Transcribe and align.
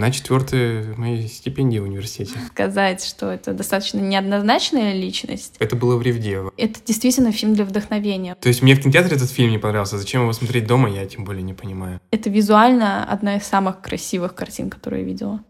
Одна 0.00 0.12
четвертая 0.12 0.94
моей 0.96 1.28
стипендии 1.28 1.78
в 1.78 1.82
университете. 1.82 2.32
Сказать, 2.46 3.04
что 3.04 3.30
это 3.30 3.52
достаточно 3.52 3.98
неоднозначная 3.98 4.94
личность. 4.94 5.56
Это 5.58 5.76
было 5.76 5.98
в 5.98 6.00
Ревде. 6.00 6.40
Это 6.56 6.80
действительно 6.86 7.32
фильм 7.32 7.54
для 7.54 7.66
вдохновения. 7.66 8.34
То 8.36 8.48
есть 8.48 8.62
мне 8.62 8.74
в 8.74 8.80
кинотеатре 8.80 9.16
этот 9.16 9.30
фильм 9.30 9.50
не 9.50 9.58
понравился. 9.58 9.98
Зачем 9.98 10.22
его 10.22 10.32
смотреть 10.32 10.66
дома, 10.66 10.88
я 10.88 11.04
тем 11.04 11.24
более 11.24 11.42
не 11.42 11.52
понимаю. 11.52 12.00
Это 12.12 12.30
визуально 12.30 13.04
одна 13.04 13.36
из 13.36 13.42
самых 13.42 13.82
красивых 13.82 14.34
картин, 14.34 14.70
которые 14.70 15.02
я 15.02 15.06
видела. 15.06 15.44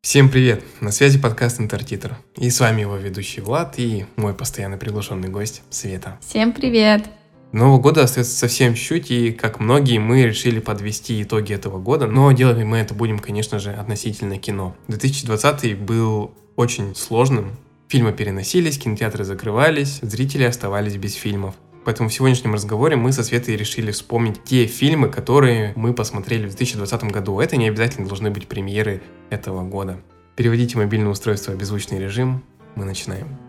Всем 0.00 0.28
привет! 0.28 0.62
На 0.80 0.92
связи 0.92 1.18
подкаст 1.18 1.60
«Интертитр». 1.60 2.16
И 2.36 2.50
с 2.50 2.60
вами 2.60 2.82
его 2.82 2.96
ведущий 2.96 3.40
Влад 3.40 3.80
и 3.80 4.06
мой 4.14 4.32
постоянно 4.32 4.78
приглашенный 4.78 5.28
гость 5.28 5.64
Света. 5.70 6.20
Всем 6.20 6.52
привет! 6.52 7.02
Нового 7.52 7.78
года 7.78 8.02
остается 8.02 8.36
совсем 8.36 8.74
чуть, 8.74 9.10
и, 9.10 9.32
как 9.32 9.60
многие, 9.60 9.98
мы 9.98 10.22
решили 10.22 10.60
подвести 10.60 11.22
итоги 11.22 11.52
этого 11.52 11.78
года, 11.78 12.06
но 12.06 12.30
делать 12.32 12.62
мы 12.64 12.78
это 12.78 12.94
будем, 12.94 13.18
конечно 13.18 13.58
же, 13.58 13.72
относительно 13.72 14.38
кино. 14.38 14.76
2020 14.88 15.78
был 15.78 16.32
очень 16.56 16.94
сложным, 16.94 17.52
Фильмы 17.88 18.12
переносились, 18.12 18.78
кинотеатры 18.78 19.22
закрывались, 19.22 20.00
зрители 20.02 20.42
оставались 20.42 20.96
без 20.96 21.14
фильмов. 21.14 21.54
Поэтому 21.84 22.08
в 22.08 22.12
сегодняшнем 22.12 22.52
разговоре 22.52 22.96
мы 22.96 23.12
со 23.12 23.22
Светой 23.22 23.56
решили 23.56 23.92
вспомнить 23.92 24.42
те 24.42 24.66
фильмы, 24.66 25.08
которые 25.08 25.72
мы 25.76 25.92
посмотрели 25.94 26.46
в 26.46 26.56
2020 26.56 27.04
году. 27.04 27.38
Это 27.38 27.56
не 27.56 27.68
обязательно 27.68 28.08
должны 28.08 28.32
быть 28.32 28.48
премьеры 28.48 29.02
этого 29.30 29.62
года. 29.62 30.00
Переводите 30.34 30.76
мобильное 30.78 31.12
устройство 31.12 31.52
в 31.52 31.58
беззвучный 31.58 32.00
режим. 32.00 32.42
Мы 32.74 32.84
начинаем. 32.84 33.45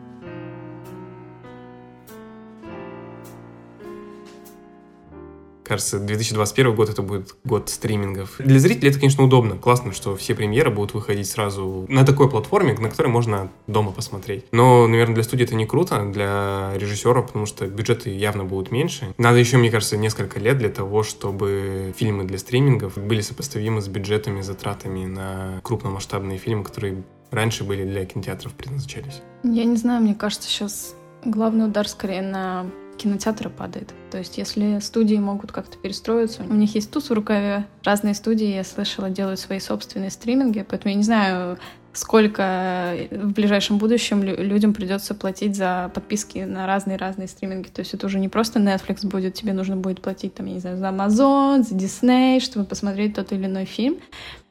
Кажется, 5.68 6.00
2021 6.00 6.76
год 6.76 6.90
это 6.90 7.02
будет 7.02 7.36
год 7.44 7.70
стримингов. 7.70 8.36
Для 8.40 8.58
зрителей 8.58 8.90
это, 8.90 9.00
конечно, 9.00 9.24
удобно. 9.24 9.58
Классно, 9.58 9.92
что 9.92 10.16
все 10.16 10.34
премьеры 10.34 10.72
будут 10.72 10.94
выходить 10.94 11.30
сразу 11.30 11.86
на 11.90 12.06
такой 12.06 12.30
платформе, 12.30 12.74
на 12.74 12.90
которой 12.90 13.08
можно 13.08 13.52
дома 13.68 13.92
посмотреть. 13.92 14.46
Но, 14.52 14.88
наверное, 14.88 15.16
для 15.16 15.24
студии 15.24 15.44
это 15.44 15.56
не 15.56 15.66
круто, 15.66 16.06
для 16.06 16.72
режиссера, 16.76 17.22
потому 17.22 17.46
что 17.46 17.68
бюджеты 17.68 18.12
явно 18.12 18.46
будут 18.46 18.72
меньше. 18.72 19.14
Надо 19.18 19.40
еще, 19.40 19.58
мне 19.58 19.70
кажется, 19.70 19.98
несколько 19.98 20.40
лет 20.40 20.58
для 20.58 20.70
того, 20.70 21.04
чтобы 21.04 21.94
фильмы 21.98 22.24
для 22.24 22.38
стримингов 22.38 22.98
были 22.98 23.20
сопоставимы 23.20 23.82
с 23.82 23.90
бюджетами, 23.90 24.40
затратами 24.42 25.06
на 25.06 25.60
крупномасштабные 25.64 26.38
фильмы, 26.38 26.64
которые 26.64 27.04
раньше 27.30 27.66
были 27.66 27.84
для 27.84 28.06
кинотеатров 28.06 28.54
предназначались. 28.54 29.22
Я 29.44 29.66
не 29.66 29.76
знаю, 29.76 30.02
мне 30.02 30.16
кажется, 30.16 30.48
сейчас 30.48 30.96
главный 31.26 31.66
удар 31.66 31.88
скорее 31.90 32.22
на 32.22 32.68
кинотеатра 32.98 33.50
падает. 33.50 33.94
То 34.12 34.18
есть 34.18 34.38
если 34.38 34.80
студии 34.80 35.16
могут 35.16 35.52
как-то 35.52 35.78
перестроиться, 35.78 36.44
у 36.50 36.54
них 36.54 36.76
есть 36.76 36.92
туз 36.92 37.10
в 37.10 37.14
рукаве, 37.14 37.66
разные 37.84 38.14
студии, 38.14 38.48
я 38.48 38.64
слышала, 38.64 39.10
делают 39.10 39.40
свои 39.40 39.60
собственные 39.60 40.10
стриминги, 40.10 40.66
поэтому 40.68 40.92
я 40.92 40.98
не 40.98 41.04
знаю, 41.04 41.58
сколько 41.98 42.96
в 43.10 43.32
ближайшем 43.32 43.78
будущем 43.80 44.22
людям 44.24 44.74
придется 44.74 45.16
платить 45.16 45.56
за 45.56 45.92
подписки 45.94 46.40
на 46.40 46.68
разные-разные 46.68 47.28
стриминги. 47.28 47.70
То 47.70 47.82
есть 47.82 47.94
это 47.94 48.06
уже 48.06 48.20
не 48.20 48.30
просто 48.30 48.60
Netflix 48.60 49.06
будет, 49.08 49.34
тебе 49.34 49.54
нужно 49.54 49.78
будет 49.78 50.02
платить, 50.02 50.36
там, 50.36 50.46
я 50.46 50.54
не 50.54 50.60
знаю, 50.60 50.78
за 50.78 50.86
Amazon, 50.86 51.64
за 51.64 51.76
Disney, 51.76 52.40
чтобы 52.40 52.66
посмотреть 52.66 53.16
тот 53.16 53.32
или 53.32 53.46
иной 53.46 53.66
фильм. 53.66 53.98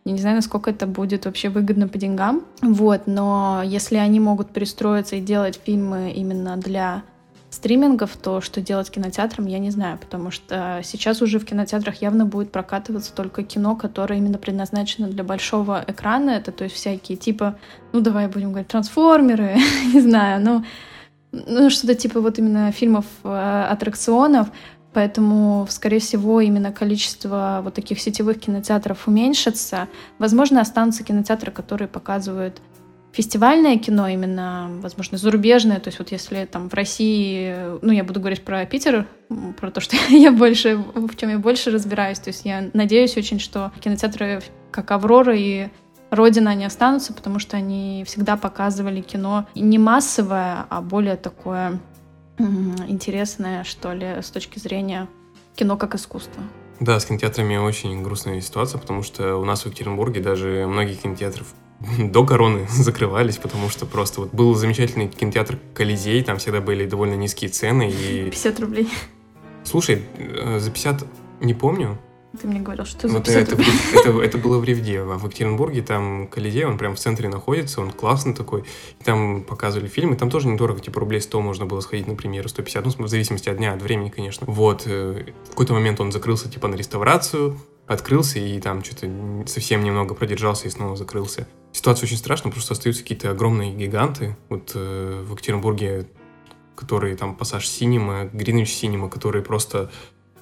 Я 0.04 0.12
не 0.12 0.18
знаю, 0.18 0.36
насколько 0.36 0.70
это 0.70 0.86
будет 0.86 1.24
вообще 1.24 1.48
выгодно 1.48 1.88
по 1.88 1.98
деньгам. 1.98 2.44
Вот, 2.62 3.06
но 3.06 3.62
если 3.64 3.96
они 3.96 4.20
могут 4.20 4.50
перестроиться 4.50 5.16
и 5.16 5.20
делать 5.20 5.60
фильмы 5.64 6.12
именно 6.12 6.56
для 6.56 7.02
стримингов, 7.56 8.16
то 8.16 8.40
что 8.40 8.60
делать 8.60 8.90
кинотеатром, 8.90 9.46
я 9.46 9.58
не 9.58 9.70
знаю, 9.70 9.98
потому 9.98 10.30
что 10.30 10.80
сейчас 10.84 11.22
уже 11.22 11.38
в 11.38 11.44
кинотеатрах 11.44 12.02
явно 12.02 12.26
будет 12.26 12.52
прокатываться 12.52 13.12
только 13.12 13.42
кино, 13.42 13.74
которое 13.76 14.18
именно 14.18 14.38
предназначено 14.38 15.08
для 15.08 15.24
большого 15.24 15.84
экрана. 15.86 16.30
Это 16.30 16.52
то 16.52 16.64
есть 16.64 16.76
всякие 16.76 17.16
типа, 17.16 17.56
ну 17.92 18.00
давай 18.00 18.28
будем 18.28 18.50
говорить, 18.50 18.68
трансформеры, 18.68 19.56
не 19.94 20.00
знаю, 20.00 20.44
ну, 20.44 20.64
ну 21.32 21.70
что-то 21.70 21.94
типа 21.94 22.20
вот 22.20 22.38
именно 22.38 22.70
фильмов 22.72 23.06
э, 23.24 23.66
аттракционов. 23.70 24.48
Поэтому, 24.92 25.66
скорее 25.68 25.98
всего, 25.98 26.40
именно 26.40 26.72
количество 26.72 27.60
вот 27.62 27.74
таких 27.74 28.00
сетевых 28.00 28.40
кинотеатров 28.40 29.06
уменьшится. 29.06 29.88
Возможно, 30.18 30.62
останутся 30.62 31.04
кинотеатры, 31.04 31.52
которые 31.52 31.86
показывают 31.86 32.62
фестивальное 33.16 33.78
кино 33.78 34.08
именно, 34.08 34.68
возможно, 34.82 35.16
зарубежное, 35.16 35.80
то 35.80 35.88
есть 35.88 35.98
вот 35.98 36.12
если 36.12 36.44
там 36.44 36.68
в 36.68 36.74
России, 36.74 37.56
ну, 37.80 37.90
я 37.90 38.04
буду 38.04 38.20
говорить 38.20 38.44
про 38.44 38.66
Питер, 38.66 39.06
про 39.58 39.70
то, 39.70 39.80
что 39.80 39.96
я 40.10 40.32
больше, 40.32 40.76
в 40.76 41.16
чем 41.16 41.30
я 41.30 41.38
больше 41.38 41.70
разбираюсь, 41.70 42.18
то 42.18 42.28
есть 42.28 42.44
я 42.44 42.68
надеюсь 42.74 43.16
очень, 43.16 43.40
что 43.40 43.72
кинотеатры 43.80 44.42
как 44.70 44.90
Аврора 44.90 45.34
и 45.34 45.68
Родина 46.10 46.50
они 46.50 46.66
останутся, 46.66 47.14
потому 47.14 47.38
что 47.38 47.56
они 47.56 48.04
всегда 48.06 48.36
показывали 48.36 49.00
кино 49.00 49.46
не 49.54 49.78
массовое, 49.78 50.66
а 50.68 50.82
более 50.82 51.16
такое 51.16 51.80
интересное, 52.86 53.64
что 53.64 53.94
ли, 53.94 54.20
с 54.20 54.28
точки 54.30 54.58
зрения 54.58 55.08
кино 55.54 55.78
как 55.78 55.94
искусство. 55.94 56.42
Да, 56.80 57.00
с 57.00 57.06
кинотеатрами 57.06 57.56
очень 57.56 58.02
грустная 58.02 58.42
ситуация, 58.42 58.78
потому 58.78 59.02
что 59.02 59.36
у 59.36 59.44
нас 59.46 59.62
в 59.62 59.66
Екатеринбурге 59.66 60.20
даже 60.20 60.66
многие 60.68 60.94
кинотеатров 60.94 61.54
до 61.98 62.24
короны 62.24 62.66
закрывались, 62.70 63.36
потому 63.36 63.68
что 63.68 63.86
просто 63.86 64.22
вот 64.22 64.34
был 64.34 64.54
замечательный 64.54 65.08
кинотеатр 65.08 65.58
Колизей, 65.74 66.22
там 66.22 66.38
всегда 66.38 66.60
были 66.60 66.86
довольно 66.86 67.14
низкие 67.14 67.50
цены. 67.50 67.90
И... 67.90 68.24
50 68.30 68.60
рублей. 68.60 68.88
Слушай, 69.64 70.02
э, 70.16 70.58
за 70.58 70.70
50 70.70 71.04
не 71.40 71.54
помню. 71.54 71.98
Ты 72.40 72.46
мне 72.48 72.60
говорил, 72.60 72.84
что 72.84 73.08
за 73.08 73.20
50 73.20 73.52
это, 73.52 73.62
это, 73.62 73.70
это, 73.94 74.20
это 74.20 74.38
было 74.38 74.58
в 74.58 74.64
Ревде, 74.64 75.00
а 75.00 75.16
в 75.16 75.24
Екатеринбурге 75.24 75.80
там 75.80 76.26
Колизей, 76.28 76.64
он 76.64 76.76
прям 76.76 76.94
в 76.94 76.98
центре 76.98 77.28
находится, 77.28 77.80
он 77.80 77.90
классный 77.90 78.34
такой. 78.34 78.64
И 79.00 79.04
там 79.04 79.42
показывали 79.42 79.88
фильмы, 79.88 80.16
там 80.16 80.28
тоже 80.30 80.48
недорого, 80.48 80.80
типа 80.80 81.00
рублей 81.00 81.20
100 81.20 81.40
можно 81.40 81.64
было 81.64 81.80
сходить, 81.80 82.06
например, 82.06 82.48
150, 82.48 82.84
ну, 82.84 83.06
в 83.06 83.08
зависимости 83.08 83.48
от 83.48 83.56
дня, 83.56 83.72
от 83.72 83.80
времени, 83.80 84.10
конечно. 84.10 84.46
Вот, 84.46 84.82
э, 84.86 85.32
в 85.46 85.50
какой-то 85.50 85.72
момент 85.72 86.00
он 86.00 86.12
закрылся, 86.12 86.50
типа, 86.50 86.68
на 86.68 86.74
реставрацию, 86.74 87.56
открылся 87.86 88.38
и 88.38 88.60
там 88.60 88.82
что-то 88.82 89.08
совсем 89.46 89.84
немного 89.84 90.14
продержался 90.14 90.66
и 90.66 90.70
снова 90.70 90.96
закрылся. 90.96 91.46
Ситуация 91.72 92.06
очень 92.06 92.16
страшная, 92.16 92.52
просто 92.52 92.74
остаются 92.74 93.02
какие-то 93.02 93.30
огромные 93.30 93.74
гиганты. 93.74 94.36
Вот 94.48 94.72
э, 94.74 95.24
в 95.26 95.32
Екатеринбурге, 95.32 96.08
которые 96.74 97.16
там 97.16 97.36
Пассаж 97.36 97.68
Синема, 97.68 98.24
Гринвич 98.32 98.72
Синема, 98.72 99.08
которые 99.08 99.42
просто, 99.42 99.90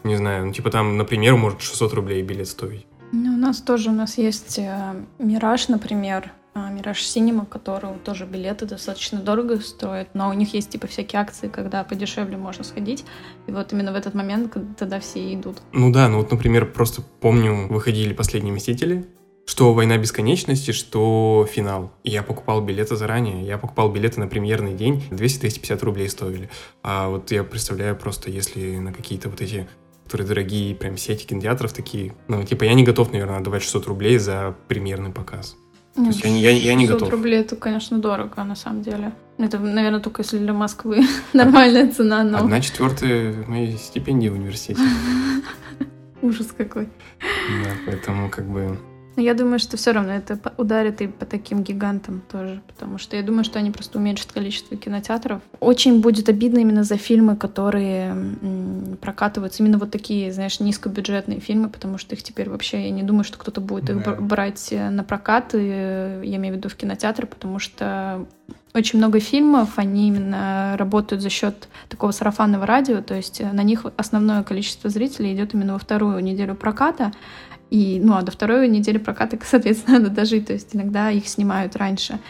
не 0.04 0.16
знаю, 0.16 0.46
ну 0.46 0.52
типа 0.52 0.70
там, 0.70 0.96
например, 0.96 1.36
может 1.36 1.60
600 1.60 1.92
рублей 1.94 2.22
билет 2.22 2.48
стоить. 2.48 2.86
Ну, 3.12 3.34
у 3.34 3.36
нас 3.36 3.60
тоже, 3.60 3.90
у 3.90 3.92
нас 3.92 4.18
есть 4.18 4.58
э, 4.58 5.04
Мираж, 5.18 5.68
например, 5.68 6.32
Мираж 6.54 7.02
Синема, 7.02 7.46
которого 7.46 7.98
тоже 7.98 8.26
билеты 8.26 8.66
достаточно 8.66 9.20
дорого 9.20 9.58
стоят, 9.60 10.14
но 10.14 10.28
у 10.28 10.32
них 10.32 10.54
есть 10.54 10.70
типа 10.70 10.86
всякие 10.86 11.20
акции, 11.20 11.48
когда 11.48 11.82
подешевле 11.84 12.36
можно 12.36 12.64
сходить. 12.64 13.04
И 13.46 13.52
вот 13.52 13.72
именно 13.72 13.92
в 13.92 13.96
этот 13.96 14.14
момент 14.14 14.54
тогда 14.78 15.00
все 15.00 15.34
идут. 15.34 15.58
Ну 15.72 15.92
да, 15.92 16.08
ну 16.08 16.18
вот, 16.18 16.30
например, 16.30 16.70
просто 16.72 17.02
помню, 17.20 17.68
выходили 17.68 18.12
«Последние 18.12 18.54
Мстители», 18.54 19.06
что 19.46 19.74
«Война 19.74 19.98
бесконечности», 19.98 20.70
что 20.70 21.46
«Финал». 21.50 21.92
Я 22.02 22.22
покупал 22.22 22.60
билеты 22.60 22.96
заранее. 22.96 23.46
Я 23.46 23.58
покупал 23.58 23.90
билеты 23.90 24.20
на 24.20 24.26
премьерный 24.26 24.74
день. 24.74 25.04
200-250 25.10 25.84
рублей 25.84 26.08
стоили. 26.08 26.48
А 26.82 27.08
вот 27.08 27.30
я 27.30 27.44
представляю 27.44 27.96
просто, 27.96 28.30
если 28.30 28.78
на 28.78 28.92
какие-то 28.92 29.28
вот 29.28 29.40
эти 29.40 29.68
которые 30.04 30.28
дорогие 30.28 30.74
прям 30.74 30.98
сети 30.98 31.26
кинотеатров 31.26 31.72
такие, 31.72 32.14
ну, 32.28 32.42
типа, 32.42 32.64
я 32.64 32.74
не 32.74 32.84
готов, 32.84 33.10
наверное, 33.10 33.38
отдавать 33.38 33.62
600 33.62 33.86
рублей 33.86 34.18
за 34.18 34.54
премьерный 34.68 35.10
показ. 35.10 35.56
То 35.94 36.02
есть 36.02 36.24
я, 36.24 36.28
я, 36.28 36.50
я 36.50 36.74
не 36.74 36.86
готов. 36.86 37.10
рублей 37.10 37.40
это, 37.40 37.54
конечно, 37.54 37.98
дорого, 37.98 38.42
на 38.42 38.56
самом 38.56 38.82
деле. 38.82 39.12
Это, 39.38 39.58
наверное, 39.58 40.00
только 40.00 40.22
если 40.22 40.38
для 40.38 40.52
Москвы 40.52 41.02
нормальная 41.32 41.90
цена, 41.90 42.24
но... 42.24 42.38
Одна 42.38 42.60
четвертая 42.60 43.44
моей 43.46 43.76
стипендии 43.76 44.28
в 44.28 44.34
университете. 44.34 44.80
Ужас 46.22 46.48
какой. 46.56 46.88
Да, 47.20 47.70
поэтому 47.86 48.28
как 48.28 48.46
бы 48.46 48.78
но 49.16 49.22
я 49.22 49.34
думаю, 49.34 49.58
что 49.58 49.76
все 49.76 49.92
равно 49.92 50.12
это 50.12 50.38
ударит 50.56 51.00
и 51.00 51.06
по 51.06 51.24
таким 51.24 51.62
гигантам 51.62 52.22
тоже, 52.30 52.60
потому 52.66 52.98
что 52.98 53.16
я 53.16 53.22
думаю, 53.22 53.44
что 53.44 53.58
они 53.58 53.70
просто 53.70 53.98
уменьшат 53.98 54.32
количество 54.32 54.76
кинотеатров. 54.76 55.40
Очень 55.60 56.00
будет 56.00 56.28
обидно 56.28 56.58
именно 56.58 56.84
за 56.84 56.96
фильмы, 56.96 57.36
которые 57.36 58.14
прокатываются, 59.00 59.62
именно 59.62 59.78
вот 59.78 59.90
такие, 59.90 60.32
знаешь, 60.32 60.60
низкобюджетные 60.60 61.40
фильмы, 61.40 61.68
потому 61.68 61.98
что 61.98 62.14
их 62.14 62.22
теперь 62.22 62.50
вообще, 62.50 62.84
я 62.84 62.90
не 62.90 63.02
думаю, 63.02 63.24
что 63.24 63.38
кто-то 63.38 63.60
будет 63.60 63.90
их 63.90 64.20
брать 64.20 64.68
э, 64.72 64.90
на 64.90 65.04
прокат, 65.04 65.54
и, 65.54 65.58
э, 65.60 66.22
я 66.24 66.36
имею 66.36 66.54
в 66.54 66.58
виду 66.58 66.68
в 66.68 66.74
кинотеатры, 66.74 67.26
потому 67.26 67.58
что 67.58 68.26
очень 68.74 68.98
много 68.98 69.20
фильмов, 69.20 69.74
они 69.76 70.08
именно 70.08 70.74
работают 70.76 71.22
за 71.22 71.30
счет 71.30 71.68
такого 71.88 72.10
сарафанного 72.10 72.66
радио, 72.66 73.02
то 73.02 73.14
есть 73.14 73.40
э, 73.40 73.52
на 73.52 73.62
них 73.62 73.86
основное 73.96 74.42
количество 74.42 74.90
зрителей 74.90 75.32
идет 75.32 75.54
именно 75.54 75.74
во 75.74 75.78
вторую 75.78 76.18
неделю 76.20 76.56
проката, 76.56 77.12
и, 77.74 77.98
ну, 77.98 78.14
а 78.14 78.22
до 78.22 78.30
второй 78.30 78.68
недели 78.68 78.98
проката, 78.98 79.36
соответственно, 79.44 79.98
надо 79.98 80.10
дожить. 80.10 80.46
То 80.46 80.52
есть 80.52 80.76
иногда 80.76 81.10
их 81.10 81.26
снимают 81.26 81.74
раньше. 81.74 82.20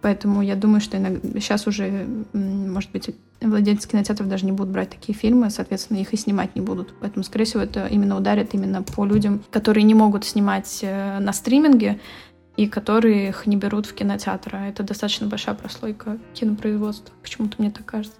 Поэтому 0.00 0.40
я 0.40 0.56
думаю, 0.56 0.80
что 0.80 0.96
иногда, 0.96 1.40
сейчас 1.40 1.66
уже, 1.66 2.06
может 2.32 2.90
быть, 2.90 3.14
владельцы 3.42 3.86
кинотеатров 3.86 4.28
даже 4.28 4.46
не 4.46 4.52
будут 4.52 4.72
брать 4.72 4.90
такие 4.90 5.16
фильмы, 5.16 5.50
соответственно, 5.50 5.98
их 5.98 6.14
и 6.14 6.16
снимать 6.16 6.54
не 6.56 6.62
будут. 6.62 6.94
Поэтому, 7.00 7.22
скорее 7.22 7.44
всего, 7.44 7.62
это 7.62 7.86
именно 7.86 8.16
ударит 8.16 8.54
именно 8.54 8.82
по 8.82 9.04
людям, 9.04 9.42
которые 9.50 9.84
не 9.84 9.94
могут 9.94 10.24
снимать 10.24 10.80
э, 10.82 11.18
на 11.18 11.34
стриминге 11.34 12.00
и 12.56 12.66
которые 12.66 13.28
их 13.28 13.46
не 13.46 13.56
берут 13.56 13.84
в 13.84 13.94
кинотеатры. 13.94 14.58
Это 14.58 14.84
достаточно 14.84 15.26
большая 15.26 15.54
прослойка 15.54 16.18
кинопроизводства. 16.32 17.14
Почему-то 17.22 17.56
мне 17.58 17.70
так 17.70 17.84
кажется. 17.84 18.16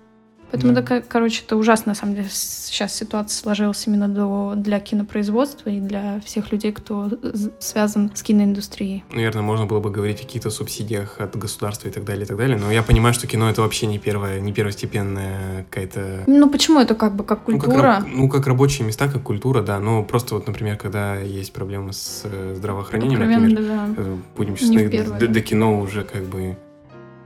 Поэтому, 0.55 0.73
да. 0.73 0.83
да, 0.83 1.01
короче, 1.01 1.43
это 1.45 1.57
ужасно, 1.57 1.91
на 1.91 1.95
самом 1.97 2.15
деле, 2.15 2.29
сейчас 2.31 2.95
ситуация 2.95 3.43
сложилась 3.43 3.85
именно 3.89 4.09
до, 4.09 4.53
для 4.57 4.79
кинопроизводства 4.79 5.69
и 5.69 5.81
для 5.81 6.21
всех 6.25 6.53
людей, 6.53 6.71
кто 6.71 7.11
связан 7.59 8.13
с 8.15 8.23
киноиндустрией. 8.23 9.03
Наверное, 9.13 9.43
можно 9.43 9.67
было 9.67 9.81
бы 9.81 9.91
говорить 9.91 10.21
о 10.21 10.23
каких-то 10.23 10.51
субсидиях 10.51 11.19
от 11.19 11.37
государства 11.37 11.89
и 11.89 11.91
так 11.91 12.05
далее, 12.05 12.25
и 12.25 12.29
так 12.29 12.37
далее, 12.37 12.57
но 12.57 12.71
я 12.71 12.85
понимаю, 12.85 13.15
что 13.15 13.27
кино— 13.27 13.51
это 13.51 13.63
вообще 13.63 13.87
не 13.87 13.99
первая, 13.99 14.39
не 14.39 14.53
первостепенная 14.53 15.65
какая-то... 15.65 16.23
Ну, 16.29 16.49
почему 16.49 16.79
это 16.79 16.95
как 16.95 17.17
бы 17.17 17.25
как 17.25 17.43
культура? 17.43 17.75
Ну 17.75 18.05
как, 18.05 18.07
ну, 18.07 18.29
как 18.29 18.47
рабочие 18.47 18.87
места, 18.87 19.09
как 19.09 19.25
культура, 19.25 19.61
да, 19.61 19.81
но 19.81 20.05
просто 20.05 20.37
вот, 20.37 20.47
например, 20.47 20.77
когда 20.77 21.17
есть 21.17 21.53
проблемы 21.53 21.93
с 21.93 22.23
э, 22.25 22.55
здравоохранением, 22.57 23.19
например, 23.29 23.61
да. 23.61 23.89
Э, 23.97 24.17
будем 24.37 24.55
честны, 24.55 24.89
до, 24.89 25.27
до 25.27 25.41
кино 25.41 25.81
уже 25.81 26.05
как 26.05 26.23
бы 26.23 26.57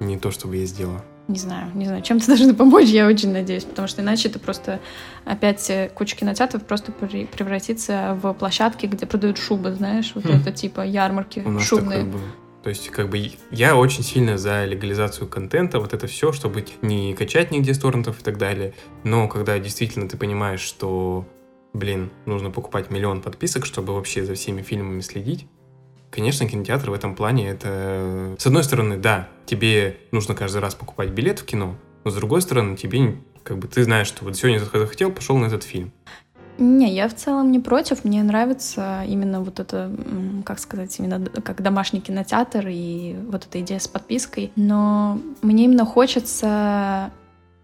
не 0.00 0.16
то, 0.16 0.30
чтобы 0.30 0.56
есть 0.56 0.76
дело 0.78 1.04
не 1.28 1.38
знаю, 1.38 1.70
не 1.74 1.86
знаю, 1.86 2.02
чем-то 2.02 2.26
должны 2.28 2.54
помочь, 2.54 2.88
я 2.88 3.06
очень 3.06 3.32
надеюсь, 3.32 3.64
потому 3.64 3.86
что 3.86 4.02
иначе 4.02 4.28
это 4.28 4.38
просто 4.38 4.80
опять 5.24 5.68
э, 5.70 5.90
куча 5.94 6.16
кинотеатров 6.16 6.64
просто 6.64 6.90
превратится 6.90 8.18
в 8.20 8.32
площадки, 8.32 8.86
где 8.86 9.06
продают 9.06 9.38
шубы, 9.38 9.72
знаешь, 9.72 10.12
вот 10.14 10.24
хм. 10.24 10.32
это 10.32 10.50
типа 10.52 10.80
ярмарки 10.80 11.42
У 11.44 11.50
нас 11.50 11.64
шубные. 11.64 11.98
Такое 11.98 12.12
было. 12.12 12.22
То 12.62 12.70
есть, 12.70 12.90
как 12.90 13.08
бы, 13.08 13.30
я 13.50 13.76
очень 13.76 14.02
сильно 14.02 14.36
за 14.36 14.64
легализацию 14.64 15.28
контента, 15.28 15.78
вот 15.78 15.94
это 15.94 16.06
все, 16.06 16.32
чтобы 16.32 16.64
не 16.82 17.14
качать 17.14 17.50
нигде 17.50 17.72
с 17.72 17.78
торрентов 17.78 18.20
и 18.20 18.24
так 18.24 18.36
далее. 18.36 18.74
Но 19.04 19.28
когда 19.28 19.58
действительно 19.58 20.08
ты 20.08 20.16
понимаешь, 20.16 20.60
что, 20.60 21.24
блин, 21.72 22.10
нужно 22.26 22.50
покупать 22.50 22.90
миллион 22.90 23.22
подписок, 23.22 23.64
чтобы 23.64 23.94
вообще 23.94 24.24
за 24.24 24.34
всеми 24.34 24.62
фильмами 24.62 25.00
следить, 25.00 25.46
Конечно, 26.10 26.48
кинотеатр 26.48 26.90
в 26.90 26.94
этом 26.94 27.14
плане 27.14 27.48
это... 27.50 28.34
С 28.38 28.46
одной 28.46 28.64
стороны, 28.64 28.96
да, 28.96 29.28
тебе 29.46 29.98
нужно 30.10 30.34
каждый 30.34 30.58
раз 30.58 30.74
покупать 30.74 31.10
билет 31.10 31.40
в 31.40 31.44
кино, 31.44 31.76
но 32.04 32.10
с 32.10 32.14
другой 32.14 32.42
стороны, 32.42 32.76
тебе 32.76 33.16
как 33.42 33.58
бы 33.58 33.68
ты 33.68 33.82
знаешь, 33.84 34.06
что 34.06 34.24
вот 34.24 34.36
сегодня 34.36 34.58
захотел, 34.58 35.10
пошел 35.10 35.36
на 35.36 35.46
этот 35.46 35.62
фильм. 35.62 35.92
Не, 36.58 36.92
я 36.92 37.08
в 37.08 37.14
целом 37.14 37.52
не 37.52 37.60
против. 37.60 38.04
Мне 38.04 38.22
нравится 38.22 39.04
именно 39.06 39.40
вот 39.40 39.60
это, 39.60 39.92
как 40.44 40.58
сказать, 40.58 40.98
именно 40.98 41.24
как 41.24 41.62
домашний 41.62 42.00
кинотеатр 42.00 42.66
и 42.68 43.14
вот 43.30 43.46
эта 43.46 43.60
идея 43.60 43.78
с 43.78 43.86
подпиской. 43.86 44.50
Но 44.56 45.20
мне 45.40 45.66
именно 45.66 45.84
хочется 45.84 47.12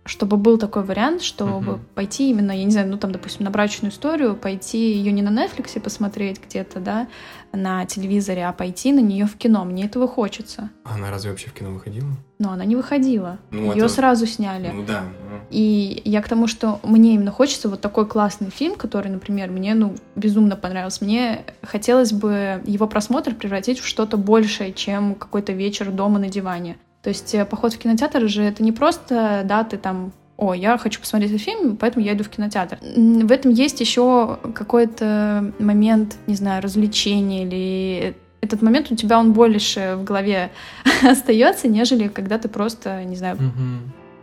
чтобы 0.05 0.37
был 0.37 0.59
такой 0.59 0.85
вариант, 0.85 1.23
чтобы 1.23 1.73
uh-huh. 1.73 1.81
пойти 1.95 2.31
именно, 2.31 2.53
я 2.53 2.65
не 2.65 2.71
знаю, 2.71 2.89
ну 2.89 2.99
там, 2.99 3.11
допустим, 3.11 3.45
на 3.45 3.51
брачную 3.51 3.91
историю, 3.91 4.37
пойти 4.37 4.93
ее 4.93 5.13
не 5.13 5.23
на 5.23 5.31
Netflix 5.31 5.81
посмотреть 5.81 6.41
где-то, 6.45 6.79
да, 6.81 7.09
на 7.53 7.87
телевизоре, 7.87 8.47
а 8.47 8.53
пойти 8.53 8.93
на 8.93 9.01
нее 9.01 9.27
в 9.27 9.37
кино. 9.37 9.65
Мне 9.65 9.87
этого 9.87 10.07
хочется. 10.07 10.71
Она 10.85 11.11
разве 11.11 11.31
вообще 11.31 11.49
в 11.49 11.55
кино 11.55 11.71
выходила? 11.71 12.09
Но 12.39 12.51
она 12.51 12.65
не 12.65 12.77
выходила. 12.77 13.39
Ну, 13.51 13.73
ее 13.73 13.85
это... 13.85 13.89
сразу 13.89 14.27
сняли. 14.27 14.71
Ну 14.75 14.85
да. 14.85 15.03
Ну... 15.03 15.39
И 15.51 16.03
я 16.05 16.21
к 16.21 16.29
тому, 16.29 16.49
что 16.49 16.81
мне 16.83 17.15
именно 17.15 17.31
хочется 17.31 17.69
вот 17.71 17.81
такой 17.81 18.07
классный 18.07 18.51
фильм, 18.51 18.75
который, 18.75 19.11
например, 19.11 19.51
мне 19.51 19.75
ну 19.75 19.95
безумно 20.17 20.57
понравился. 20.57 21.05
Мне 21.05 21.45
хотелось 21.63 22.13
бы 22.13 22.61
его 22.67 22.87
просмотр 22.87 23.35
превратить 23.35 23.79
в 23.79 23.87
что-то 23.87 24.17
большее, 24.17 24.73
чем 24.73 25.15
какой-то 25.15 25.53
вечер 25.53 25.91
дома 25.91 26.19
на 26.19 26.29
диване. 26.29 26.77
То 27.05 27.11
есть 27.11 27.35
э, 27.35 27.45
поход 27.45 27.75
в 27.75 27.79
кинотеатр 27.79 28.27
же 28.29 28.43
это 28.43 28.63
не 28.63 28.73
просто, 28.73 29.43
да, 29.45 29.63
ты 29.63 29.77
там 29.77 30.13
о, 30.37 30.53
я 30.53 30.77
хочу 30.79 31.01
посмотреть 31.01 31.31
этот 31.31 31.45
фильм, 31.45 31.77
поэтому 31.77 32.05
я 32.05 32.15
иду 32.15 32.25
в 32.25 32.29
кинотеатр. 32.29 32.79
В 32.81 33.31
этом 33.31 33.53
есть 33.53 33.81
еще 33.81 34.39
какой-то 34.55 35.53
момент, 35.61 36.17
не 36.27 36.35
знаю, 36.35 36.61
развлечения 36.63 37.45
или 37.45 38.17
этот 38.41 38.63
момент 38.63 38.91
у 38.91 38.97
тебя 38.97 39.19
он 39.19 39.33
больше 39.33 39.97
в 39.97 40.05
голове 40.05 40.51
остается, 41.03 41.69
нежели 41.69 42.09
когда 42.09 42.39
ты 42.39 42.49
просто, 42.49 43.05
не 43.05 43.17
знаю, 43.17 43.37
mm-hmm. 43.37 43.79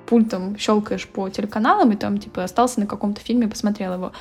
пультом 0.06 0.58
щелкаешь 0.58 1.08
по 1.08 1.30
телеканалам 1.30 1.92
и 1.92 1.96
там 1.96 2.18
типа 2.18 2.44
остался 2.44 2.80
на 2.82 2.88
каком-то 2.88 3.22
фильме, 3.22 3.48
посмотрел 3.48 3.94
его. 3.94 4.12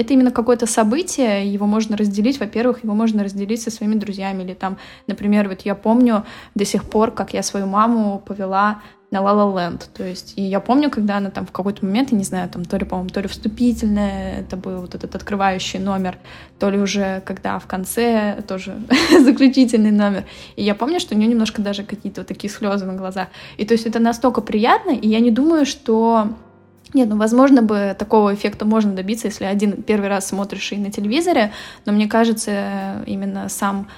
Это 0.00 0.14
именно 0.14 0.30
какое-то 0.30 0.64
событие, 0.64 1.52
его 1.52 1.66
можно 1.66 1.94
разделить, 1.94 2.40
во-первых, 2.40 2.84
его 2.84 2.94
можно 2.94 3.22
разделить 3.22 3.60
со 3.60 3.70
своими 3.70 3.96
друзьями, 3.96 4.44
или 4.44 4.54
там, 4.54 4.78
например, 5.06 5.46
вот 5.46 5.60
я 5.66 5.74
помню 5.74 6.24
до 6.54 6.64
сих 6.64 6.84
пор, 6.84 7.10
как 7.10 7.34
я 7.34 7.42
свою 7.42 7.66
маму 7.66 8.22
повела 8.26 8.80
на 9.10 9.18
La 9.18 9.34
La 9.34 9.54
Land. 9.54 9.82
То 9.92 10.02
есть, 10.02 10.32
и 10.36 10.42
я 10.42 10.60
помню, 10.60 10.88
когда 10.88 11.18
она 11.18 11.28
там 11.28 11.44
в 11.44 11.52
какой-то 11.52 11.84
момент, 11.84 12.12
я 12.12 12.16
не 12.16 12.24
знаю, 12.24 12.48
там 12.48 12.64
то 12.64 12.78
ли, 12.78 12.86
по-моему, 12.86 13.10
то 13.10 13.20
ли 13.20 13.28
вступительная, 13.28 14.40
это 14.40 14.56
был 14.56 14.80
вот 14.80 14.94
этот 14.94 15.14
открывающий 15.14 15.78
номер, 15.78 16.16
то 16.58 16.70
ли 16.70 16.78
уже 16.78 17.20
когда 17.26 17.58
в 17.58 17.66
конце 17.66 18.42
тоже 18.48 18.80
заключительный 19.20 19.90
номер. 19.90 20.24
И 20.56 20.62
я 20.62 20.74
помню, 20.74 20.98
что 20.98 21.14
у 21.14 21.18
нее 21.18 21.28
немножко 21.28 21.60
даже 21.60 21.84
какие-то 21.84 22.22
вот 22.22 22.28
такие 22.28 22.50
слезы 22.50 22.86
на 22.86 22.94
глазах. 22.94 23.28
И 23.58 23.66
то 23.66 23.74
есть 23.74 23.84
это 23.84 23.98
настолько 23.98 24.40
приятно, 24.40 24.92
и 24.92 25.06
я 25.06 25.20
не 25.20 25.30
думаю, 25.30 25.66
что 25.66 26.28
нет, 26.92 27.08
ну, 27.08 27.16
возможно 27.16 27.62
бы 27.62 27.94
такого 27.98 28.34
эффекта 28.34 28.64
можно 28.64 28.92
добиться, 28.92 29.28
если 29.28 29.44
один 29.44 29.82
первый 29.82 30.08
раз 30.08 30.28
смотришь 30.28 30.72
и 30.72 30.76
на 30.76 30.90
телевизоре, 30.90 31.52
но 31.86 31.92
мне 31.92 32.08
кажется, 32.08 33.02
именно 33.06 33.48
сам 33.48 33.88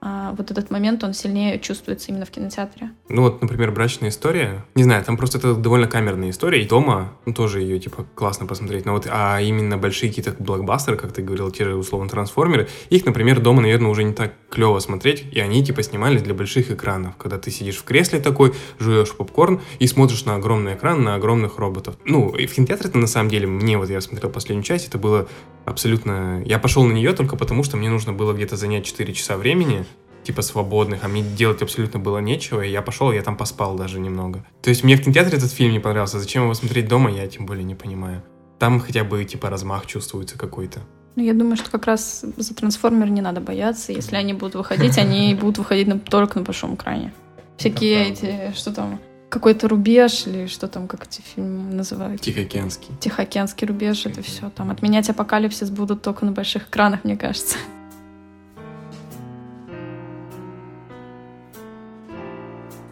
а 0.00 0.32
вот 0.36 0.50
этот 0.50 0.70
момент, 0.70 1.02
он 1.02 1.12
сильнее 1.12 1.58
чувствуется 1.58 2.10
именно 2.10 2.24
в 2.24 2.30
кинотеатре. 2.30 2.90
Ну 3.08 3.22
вот, 3.22 3.42
например, 3.42 3.72
«Брачная 3.72 4.10
история». 4.10 4.64
Не 4.76 4.84
знаю, 4.84 5.04
там 5.04 5.16
просто 5.16 5.38
это 5.38 5.54
довольно 5.54 5.88
камерная 5.88 6.30
история, 6.30 6.62
и 6.62 6.68
дома 6.68 7.14
ну, 7.26 7.34
тоже 7.34 7.60
ее, 7.60 7.80
типа, 7.80 8.06
классно 8.14 8.46
посмотреть. 8.46 8.86
Но 8.86 8.92
вот, 8.92 9.08
а 9.10 9.40
именно 9.40 9.76
большие 9.76 10.10
какие-то 10.10 10.34
блокбастеры, 10.38 10.96
как 10.96 11.12
ты 11.12 11.22
говорил, 11.22 11.50
те 11.50 11.64
же, 11.64 11.74
условно, 11.74 12.08
трансформеры, 12.08 12.68
их, 12.90 13.06
например, 13.06 13.40
дома, 13.40 13.60
наверное, 13.60 13.90
уже 13.90 14.04
не 14.04 14.12
так 14.12 14.34
клево 14.50 14.78
смотреть, 14.78 15.26
и 15.32 15.40
они, 15.40 15.64
типа, 15.64 15.82
снимались 15.82 16.22
для 16.22 16.34
больших 16.34 16.70
экранов, 16.70 17.16
когда 17.16 17.38
ты 17.38 17.50
сидишь 17.50 17.78
в 17.78 17.84
кресле 17.84 18.20
такой, 18.20 18.54
жуешь 18.78 19.14
попкорн 19.14 19.60
и 19.80 19.86
смотришь 19.88 20.24
на 20.24 20.36
огромный 20.36 20.74
экран, 20.74 21.02
на 21.02 21.16
огромных 21.16 21.58
роботов. 21.58 21.96
Ну, 22.04 22.30
и 22.36 22.46
в 22.46 22.54
кинотеатре 22.54 22.90
это 22.90 22.98
на 22.98 23.08
самом 23.08 23.30
деле, 23.30 23.48
мне 23.48 23.76
вот 23.76 23.90
я 23.90 24.00
смотрел 24.00 24.30
последнюю 24.30 24.64
часть, 24.64 24.86
это 24.86 24.98
было 24.98 25.28
абсолютно... 25.68 26.42
Я 26.44 26.58
пошел 26.58 26.84
на 26.84 26.92
нее 26.92 27.12
только 27.12 27.36
потому, 27.36 27.62
что 27.62 27.76
мне 27.76 27.88
нужно 27.90 28.12
было 28.12 28.32
где-то 28.32 28.56
занять 28.56 28.84
4 28.84 29.12
часа 29.14 29.36
времени, 29.36 29.84
типа 30.24 30.42
свободных, 30.42 31.04
а 31.04 31.08
мне 31.08 31.22
делать 31.22 31.62
абсолютно 31.62 31.98
было 31.98 32.18
нечего, 32.18 32.60
и 32.60 32.70
я 32.70 32.82
пошел, 32.82 33.12
я 33.12 33.22
там 33.22 33.36
поспал 33.36 33.76
даже 33.76 33.98
немного. 33.98 34.44
То 34.62 34.70
есть 34.70 34.84
мне 34.84 34.96
в 34.96 35.02
кинотеатре 35.02 35.38
этот 35.38 35.50
фильм 35.50 35.72
не 35.72 35.80
понравился, 35.80 36.18
зачем 36.18 36.42
его 36.42 36.54
смотреть 36.54 36.88
дома, 36.88 37.10
я 37.10 37.26
тем 37.26 37.46
более 37.46 37.64
не 37.64 37.74
понимаю. 37.74 38.22
Там 38.58 38.80
хотя 38.80 39.04
бы 39.04 39.24
типа 39.24 39.48
размах 39.50 39.86
чувствуется 39.86 40.36
какой-то. 40.36 40.80
Ну, 41.16 41.24
я 41.24 41.32
думаю, 41.32 41.56
что 41.56 41.70
как 41.70 41.86
раз 41.86 42.24
за 42.36 42.54
трансформер 42.54 43.08
не 43.08 43.20
надо 43.20 43.40
бояться. 43.40 43.92
Если 43.92 44.16
они 44.16 44.34
будут 44.34 44.54
выходить, 44.54 44.98
они 44.98 45.34
будут 45.34 45.58
выходить 45.58 45.88
на, 45.88 45.98
только 45.98 46.38
на 46.38 46.44
большом 46.44 46.74
экране. 46.74 47.12
Всякие 47.56 48.10
эти, 48.10 48.52
что 48.54 48.72
там, 48.72 49.00
какой-то 49.28 49.68
рубеж 49.68 50.26
или 50.26 50.46
что 50.46 50.68
там, 50.68 50.88
как 50.88 51.06
эти 51.06 51.20
фильмы 51.20 51.74
называют? 51.74 52.20
Тихоокеанский. 52.20 52.88
Тихоокеанский 53.00 53.66
рубеж, 53.66 54.06
это 54.06 54.22
все. 54.22 54.50
Там 54.50 54.70
отменять 54.70 55.08
апокалипсис 55.10 55.70
будут 55.70 56.02
только 56.02 56.24
на 56.24 56.32
больших 56.32 56.68
экранах, 56.68 57.04
мне 57.04 57.16
кажется. 57.16 57.56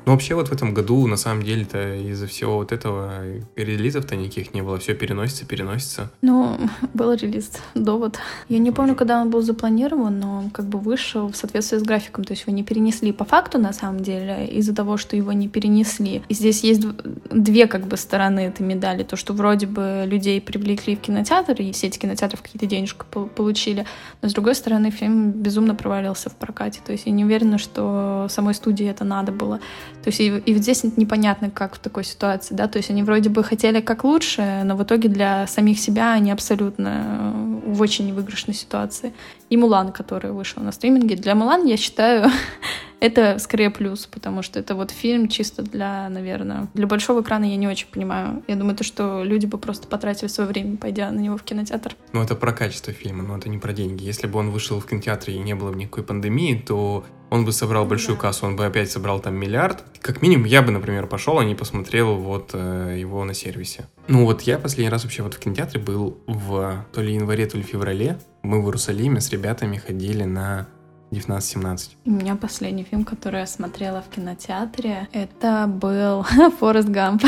Ну, 0.06 0.12
вообще 0.12 0.36
вот 0.36 0.48
в 0.48 0.52
этом 0.52 0.72
году, 0.72 1.04
на 1.08 1.16
самом 1.16 1.42
деле-то, 1.42 1.96
из-за 1.96 2.28
всего 2.28 2.58
вот 2.58 2.70
этого 2.70 3.24
релизов-то 3.56 4.14
никаких 4.14 4.54
не 4.54 4.62
было. 4.62 4.78
Все 4.78 4.94
переносится, 4.94 5.44
переносится. 5.44 6.12
Ну, 6.22 6.56
был 6.94 7.12
релиз 7.12 7.50
«Довод». 7.74 8.16
Я 8.48 8.58
не 8.58 8.70
помню, 8.70 8.94
когда 8.94 9.20
он 9.20 9.30
был 9.30 9.42
запланирован, 9.42 10.20
но 10.20 10.38
он 10.38 10.50
как 10.50 10.66
бы 10.66 10.78
вышел 10.78 11.32
в 11.32 11.36
соответствии 11.36 11.78
с 11.78 11.82
графиком. 11.82 12.22
То 12.22 12.34
есть 12.34 12.44
его 12.46 12.54
не 12.54 12.62
перенесли 12.62 13.10
по 13.10 13.24
факту, 13.24 13.58
на 13.58 13.72
самом 13.72 14.04
деле, 14.04 14.46
из-за 14.46 14.76
того, 14.76 14.96
что 14.96 15.16
его 15.16 15.32
не 15.32 15.48
перенесли. 15.48 16.22
И 16.28 16.34
здесь 16.34 16.62
есть 16.62 16.86
две 17.30 17.66
как 17.66 17.88
бы 17.88 17.96
стороны 17.96 18.40
этой 18.40 18.62
медали. 18.62 19.02
То, 19.02 19.16
что 19.16 19.32
вроде 19.32 19.66
бы 19.66 20.04
людей 20.06 20.40
привлекли 20.40 20.94
в 20.94 21.00
кинотеатр, 21.00 21.60
и 21.60 21.72
сеть 21.72 21.98
кинотеатров 21.98 22.42
какие-то 22.42 22.66
денежки 22.66 23.04
получили. 23.10 23.84
Но, 24.22 24.28
с 24.28 24.34
другой 24.34 24.54
стороны, 24.54 24.92
фильм 24.92 25.32
безумно 25.32 25.74
провалился 25.74 26.30
в 26.30 26.36
прокате. 26.36 26.78
То 26.86 26.92
есть 26.92 27.06
я 27.06 27.12
не 27.12 27.24
уверена, 27.24 27.58
что 27.58 28.28
самой 28.30 28.54
студии 28.54 28.86
это 28.86 29.02
надо 29.02 29.32
было. 29.32 29.58
То 30.06 30.10
есть 30.10 30.20
и, 30.20 30.26
и 30.28 30.54
вот 30.54 30.62
здесь 30.62 30.84
непонятно, 30.96 31.50
как 31.50 31.74
в 31.74 31.78
такой 31.80 32.04
ситуации, 32.04 32.54
да, 32.54 32.68
то 32.68 32.76
есть 32.76 32.90
они 32.90 33.02
вроде 33.02 33.28
бы 33.28 33.42
хотели 33.42 33.80
как 33.80 34.04
лучше, 34.04 34.62
но 34.62 34.76
в 34.76 34.84
итоге 34.84 35.08
для 35.08 35.48
самих 35.48 35.80
себя 35.80 36.12
они 36.12 36.30
абсолютно 36.30 37.62
э, 37.66 37.72
в 37.72 37.80
очень 37.80 38.06
невыигрышной 38.06 38.54
ситуации. 38.54 39.12
И 39.50 39.56
Мулан, 39.56 39.90
который 39.90 40.30
вышел 40.30 40.62
на 40.62 40.70
стриминге, 40.70 41.16
для 41.16 41.34
Мулан, 41.34 41.66
я 41.66 41.76
считаю, 41.76 42.30
это 43.06 43.38
скорее 43.38 43.70
плюс, 43.70 44.06
потому 44.06 44.42
что 44.42 44.58
это 44.58 44.74
вот 44.74 44.90
фильм 44.90 45.28
чисто 45.28 45.62
для, 45.62 46.08
наверное, 46.08 46.68
для 46.74 46.86
большого 46.86 47.22
экрана 47.22 47.44
я 47.44 47.56
не 47.56 47.68
очень 47.68 47.88
понимаю. 47.88 48.42
Я 48.48 48.56
думаю, 48.56 48.76
то, 48.76 48.84
что 48.84 49.22
люди 49.22 49.46
бы 49.46 49.58
просто 49.58 49.86
потратили 49.86 50.28
свое 50.28 50.48
время, 50.48 50.76
пойдя 50.76 51.10
на 51.10 51.20
него 51.20 51.36
в 51.36 51.42
кинотеатр. 51.42 51.94
Ну, 52.12 52.22
это 52.22 52.34
про 52.34 52.52
качество 52.52 52.92
фильма, 52.92 53.22
но 53.22 53.36
это 53.36 53.48
не 53.48 53.58
про 53.58 53.72
деньги. 53.72 54.04
Если 54.04 54.26
бы 54.26 54.38
он 54.38 54.50
вышел 54.50 54.80
в 54.80 54.86
кинотеатре 54.86 55.34
и 55.34 55.38
не 55.38 55.54
было 55.54 55.72
никакой 55.72 56.04
пандемии, 56.04 56.62
то 56.66 57.04
он 57.30 57.44
бы 57.44 57.52
собрал 57.52 57.86
большую 57.86 58.16
да. 58.16 58.22
кассу, 58.22 58.46
он 58.46 58.56
бы 58.56 58.64
опять 58.64 58.90
собрал 58.90 59.20
там 59.20 59.34
миллиард. 59.34 59.84
Как 60.00 60.22
минимум, 60.22 60.46
я 60.46 60.62
бы, 60.62 60.70
например, 60.70 61.06
пошел, 61.06 61.38
а 61.38 61.44
не 61.44 61.54
посмотрел 61.54 62.16
вот 62.16 62.50
э, 62.52 62.96
его 62.98 63.24
на 63.24 63.34
сервисе. 63.34 63.86
Ну 64.08 64.24
вот 64.24 64.42
я 64.42 64.58
последний 64.58 64.90
раз 64.90 65.04
вообще 65.04 65.22
вот 65.22 65.34
в 65.34 65.38
кинотеатре 65.38 65.80
был 65.80 66.18
в 66.26 66.86
то 66.92 67.02
ли 67.02 67.14
январе, 67.14 67.46
то 67.46 67.56
ли 67.56 67.64
феврале. 67.64 68.18
Мы 68.42 68.62
в 68.62 68.66
Иерусалиме 68.66 69.20
с 69.20 69.30
ребятами 69.30 69.76
ходили 69.76 70.22
на 70.22 70.68
19-17. 71.10 71.90
У 72.04 72.10
меня 72.10 72.36
последний 72.36 72.84
фильм, 72.84 73.04
который 73.04 73.40
я 73.40 73.46
смотрела 73.46 74.02
в 74.02 74.14
кинотеатре, 74.14 75.08
это 75.12 75.66
был 75.68 76.22
Форест 76.60 76.88
Гамп. 76.88 77.24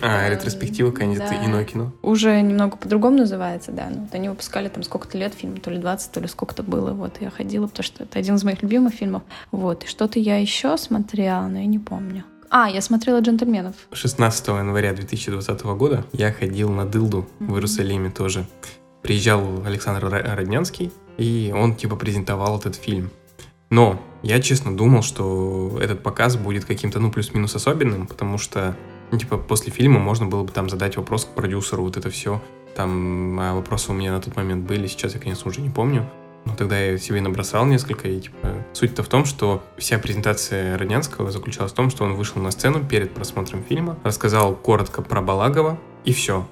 А, 0.00 0.28
ретроспектива, 0.28 0.90
конец 0.90 1.18
да. 1.18 1.46
иное 1.46 1.64
кино. 1.64 1.92
Уже 2.02 2.40
немного 2.42 2.76
по-другому 2.76 3.18
называется, 3.18 3.72
да. 3.72 3.88
Ну, 3.90 4.02
вот 4.02 4.14
они 4.14 4.28
выпускали 4.28 4.68
там 4.68 4.82
сколько-то 4.82 5.16
лет 5.16 5.32
фильм, 5.34 5.56
то 5.58 5.70
ли 5.70 5.78
20, 5.78 6.12
то 6.12 6.20
ли 6.20 6.28
сколько-то 6.28 6.62
было. 6.62 6.92
Вот 6.92 7.20
я 7.20 7.30
ходила, 7.30 7.66
потому 7.66 7.84
что 7.84 8.02
это 8.02 8.18
один 8.18 8.34
из 8.34 8.44
моих 8.44 8.62
любимых 8.62 8.94
фильмов. 8.94 9.22
Вот. 9.50 9.84
И 9.84 9.86
что-то 9.86 10.18
я 10.18 10.36
еще 10.36 10.76
смотрела, 10.76 11.46
но 11.46 11.58
я 11.58 11.66
не 11.66 11.78
помню. 11.78 12.24
А, 12.50 12.68
я 12.68 12.80
смотрела 12.82 13.20
«Джентльменов». 13.20 13.74
16 13.92 14.48
января 14.48 14.92
2020 14.92 15.62
года 15.62 16.04
я 16.12 16.32
ходил 16.32 16.70
на 16.70 16.84
Дылду 16.84 17.26
mm-hmm. 17.38 17.46
в 17.46 17.54
Иерусалиме 17.54 18.10
тоже. 18.10 18.46
Приезжал 19.02 19.64
Александр 19.64 20.08
Роднянский, 20.08 20.92
и 21.16 21.52
он 21.54 21.74
типа 21.74 21.96
презентовал 21.96 22.58
этот 22.58 22.76
фильм. 22.76 23.10
Но 23.70 24.00
я 24.22 24.40
честно 24.40 24.76
думал, 24.76 25.02
что 25.02 25.78
этот 25.80 26.02
показ 26.02 26.36
будет 26.36 26.64
каким-то, 26.64 27.00
ну, 27.00 27.10
плюс-минус 27.10 27.54
особенным, 27.56 28.06
потому 28.06 28.38
что, 28.38 28.76
ну, 29.10 29.18
типа, 29.18 29.36
после 29.36 29.72
фильма 29.72 29.98
можно 29.98 30.26
было 30.26 30.44
бы 30.44 30.52
там 30.52 30.68
задать 30.68 30.96
вопрос 30.96 31.24
к 31.24 31.28
продюсеру, 31.28 31.82
вот 31.82 31.96
это 31.96 32.10
все. 32.10 32.40
Там 32.76 33.38
а 33.40 33.54
вопросы 33.54 33.90
у 33.90 33.94
меня 33.94 34.12
на 34.12 34.20
тот 34.20 34.36
момент 34.36 34.64
были, 34.64 34.86
сейчас 34.86 35.14
я, 35.14 35.20
конечно, 35.20 35.50
уже 35.50 35.60
не 35.60 35.70
помню. 35.70 36.08
Но 36.44 36.54
тогда 36.54 36.78
я 36.78 36.98
себе 36.98 37.20
набросал 37.20 37.64
несколько, 37.64 38.06
и, 38.06 38.20
типа, 38.20 38.48
суть-то 38.74 39.02
в 39.02 39.08
том, 39.08 39.24
что 39.24 39.62
вся 39.78 39.98
презентация 39.98 40.76
Роднянского 40.76 41.30
заключалась 41.30 41.72
в 41.72 41.74
том, 41.74 41.90
что 41.90 42.04
он 42.04 42.14
вышел 42.14 42.40
на 42.40 42.50
сцену 42.50 42.84
перед 42.84 43.12
просмотром 43.12 43.64
фильма, 43.64 43.98
рассказал 44.04 44.54
коротко 44.54 45.00
про 45.00 45.22
Балагова, 45.22 45.78
и 46.04 46.12
все. 46.12 46.46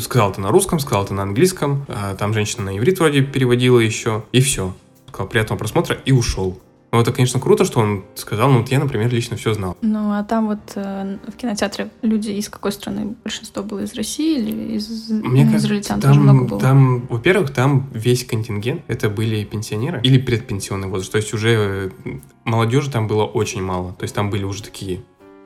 Сказал 0.00 0.30
это 0.30 0.40
на 0.40 0.50
русском, 0.50 0.78
сказал 0.78 1.04
это 1.04 1.14
на 1.14 1.22
английском. 1.22 1.84
А 1.88 2.14
там 2.14 2.34
женщина 2.34 2.64
на 2.64 2.78
иврит 2.78 2.98
вроде 2.98 3.22
переводила 3.22 3.78
еще. 3.78 4.24
И 4.32 4.40
все. 4.40 4.74
Сказал 5.08 5.28
приятного 5.28 5.58
просмотра 5.58 5.96
и 6.04 6.12
ушел. 6.12 6.58
Ну, 6.92 7.00
это, 7.00 7.10
конечно, 7.10 7.40
круто, 7.40 7.64
что 7.64 7.80
он 7.80 8.04
сказал, 8.14 8.50
ну, 8.50 8.58
вот 8.58 8.68
я, 8.68 8.78
например, 8.78 9.10
лично 9.10 9.38
все 9.38 9.54
знал. 9.54 9.78
Ну, 9.80 10.12
а 10.12 10.22
там 10.24 10.48
вот 10.48 10.72
э, 10.74 11.16
в 11.26 11.36
кинотеатре 11.36 11.88
люди 12.02 12.32
из 12.32 12.50
какой 12.50 12.70
страны? 12.70 13.16
Большинство 13.24 13.62
было 13.62 13.80
из 13.80 13.94
России 13.94 14.38
или 14.38 14.76
из 14.76 15.08
Мне 15.08 15.46
ну, 15.46 15.56
израильтян 15.56 16.00
там, 16.00 16.10
тоже 16.10 16.20
много 16.20 16.44
было? 16.44 16.60
Там, 16.60 17.06
во-первых, 17.06 17.50
там 17.50 17.88
весь 17.94 18.26
контингент, 18.26 18.82
это 18.88 19.08
были 19.08 19.42
пенсионеры 19.44 20.02
или 20.02 20.18
предпенсионный 20.18 20.88
возраст. 20.88 21.10
То 21.10 21.16
есть 21.16 21.32
уже 21.32 21.90
э, 22.04 22.18
молодежи 22.44 22.90
там 22.90 23.06
было 23.06 23.24
очень 23.24 23.62
мало. 23.62 23.94
То 23.94 24.02
есть 24.02 24.14
там 24.14 24.28
были 24.28 24.44
уже 24.44 24.62
такие 24.62 25.00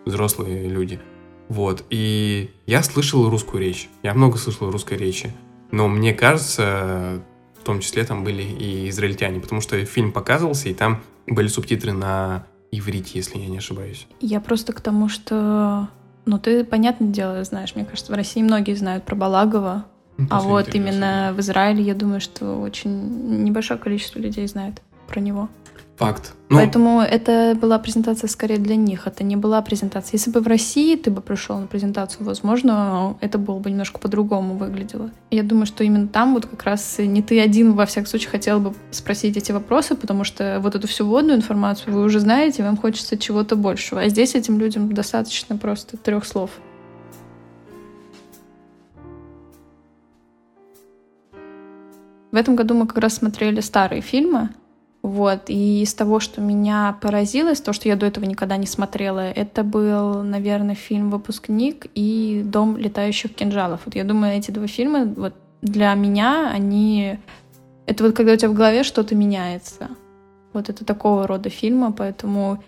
взрослые 0.04 0.68
люди. 0.68 0.98
Вот, 1.48 1.84
и 1.90 2.50
я 2.66 2.82
слышал 2.82 3.28
русскую 3.30 3.62
речь, 3.62 3.88
я 4.02 4.14
много 4.14 4.36
слышал 4.36 4.70
русской 4.70 4.98
речи, 4.98 5.32
но 5.70 5.88
мне 5.88 6.12
кажется, 6.12 7.22
в 7.60 7.64
том 7.64 7.80
числе 7.80 8.04
там 8.04 8.24
были 8.24 8.42
и 8.42 8.88
израильтяне, 8.88 9.40
потому 9.40 9.60
что 9.60 9.84
фильм 9.84 10.12
показывался, 10.12 10.68
и 10.68 10.74
там 10.74 11.02
были 11.26 11.46
субтитры 11.48 11.92
на 11.92 12.46
иврите, 12.72 13.12
если 13.14 13.38
я 13.38 13.46
не 13.46 13.58
ошибаюсь. 13.58 14.06
Я 14.20 14.40
просто 14.40 14.72
к 14.72 14.80
тому, 14.80 15.08
что... 15.08 15.88
Ну, 16.24 16.40
ты, 16.40 16.64
понятное 16.64 17.08
дело, 17.08 17.44
знаешь, 17.44 17.76
мне 17.76 17.84
кажется, 17.84 18.10
в 18.10 18.16
России 18.16 18.42
многие 18.42 18.74
знают 18.74 19.04
про 19.04 19.14
Балагова, 19.14 19.86
ну, 20.18 20.26
а 20.30 20.40
вот 20.40 20.74
именно 20.74 21.32
в 21.36 21.40
Израиле, 21.40 21.82
я 21.82 21.94
думаю, 21.94 22.20
что 22.20 22.60
очень 22.60 23.44
небольшое 23.44 23.78
количество 23.78 24.18
людей 24.18 24.46
знает 24.46 24.80
про 25.06 25.20
него. 25.20 25.48
Факт. 25.96 26.34
Ну, 26.50 26.58
Поэтому 26.58 27.00
это 27.00 27.56
была 27.58 27.78
презентация 27.78 28.28
скорее 28.28 28.58
для 28.58 28.76
них, 28.76 29.06
это 29.06 29.24
не 29.24 29.34
была 29.34 29.62
презентация. 29.62 30.16
Если 30.16 30.30
бы 30.30 30.40
в 30.40 30.46
России 30.46 30.94
ты 30.94 31.10
бы 31.10 31.22
пришел 31.22 31.58
на 31.58 31.66
презентацию, 31.66 32.26
возможно, 32.26 33.16
это 33.22 33.38
было 33.38 33.58
бы 33.58 33.70
немножко 33.70 33.98
по-другому 33.98 34.56
выглядело. 34.56 35.10
Я 35.30 35.42
думаю, 35.42 35.64
что 35.64 35.84
именно 35.84 36.06
там 36.06 36.34
вот 36.34 36.44
как 36.44 36.62
раз 36.64 36.98
не 36.98 37.22
ты 37.22 37.40
один, 37.40 37.72
во 37.72 37.86
всяком 37.86 38.08
случае, 38.08 38.28
хотел 38.28 38.60
бы 38.60 38.74
спросить 38.90 39.38
эти 39.38 39.52
вопросы, 39.52 39.94
потому 39.94 40.24
что 40.24 40.60
вот 40.62 40.74
эту 40.74 40.86
всю 40.86 41.06
водную 41.06 41.38
информацию 41.38 41.94
вы 41.94 42.02
уже 42.04 42.20
знаете, 42.20 42.62
вам 42.62 42.76
хочется 42.76 43.16
чего-то 43.16 43.56
большего. 43.56 44.02
А 44.02 44.08
здесь 44.08 44.34
этим 44.34 44.58
людям 44.58 44.92
достаточно 44.92 45.56
просто 45.56 45.96
трех 45.96 46.26
слов. 46.26 46.50
В 52.32 52.36
этом 52.36 52.54
году 52.54 52.74
мы 52.74 52.86
как 52.86 52.98
раз 52.98 53.14
смотрели 53.14 53.60
старые 53.60 54.02
фильмы, 54.02 54.50
вот. 55.06 55.50
И 55.50 55.82
из 55.82 55.94
того, 55.94 56.18
что 56.18 56.40
меня 56.40 56.98
поразило, 57.00 57.52
из 57.52 57.60
того, 57.60 57.72
что 57.74 57.88
я 57.88 57.94
до 57.94 58.06
этого 58.06 58.24
никогда 58.24 58.56
не 58.56 58.66
смотрела, 58.66 59.20
это 59.20 59.62
был, 59.62 60.24
наверное, 60.24 60.74
фильм 60.74 61.10
«Выпускник» 61.10 61.86
и 61.94 62.42
«Дом 62.44 62.76
летающих 62.76 63.32
кинжалов». 63.32 63.82
Вот 63.84 63.94
я 63.94 64.02
думаю, 64.02 64.36
эти 64.36 64.50
два 64.50 64.66
фильма 64.66 65.04
вот 65.04 65.34
для 65.62 65.94
меня, 65.94 66.50
они... 66.52 67.20
Это 67.86 68.02
вот 68.02 68.16
когда 68.16 68.32
у 68.32 68.36
тебя 68.36 68.48
в 68.48 68.54
голове 68.54 68.82
что-то 68.82 69.14
меняется. 69.14 69.90
Вот 70.52 70.70
это 70.70 70.84
такого 70.84 71.28
рода 71.28 71.50
фильма, 71.50 71.92
поэтому 71.92 72.60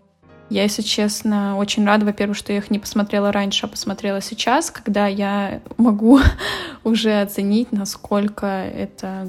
я, 0.49 0.63
если 0.63 0.83
честно, 0.83 1.57
очень 1.57 1.85
рада, 1.85 2.07
во-первых, 2.07 2.37
что 2.37 2.53
я 2.53 2.59
их 2.59 2.71
не 2.71 2.79
посмотрела 2.79 3.33
раньше, 3.33 3.67
а 3.67 3.69
посмотрела 3.69 4.21
сейчас, 4.21 4.71
когда 4.71 5.09
я 5.09 5.61
могу 5.77 6.21
уже 6.85 7.21
оценить, 7.21 7.73
насколько 7.73 8.47
это 8.47 9.27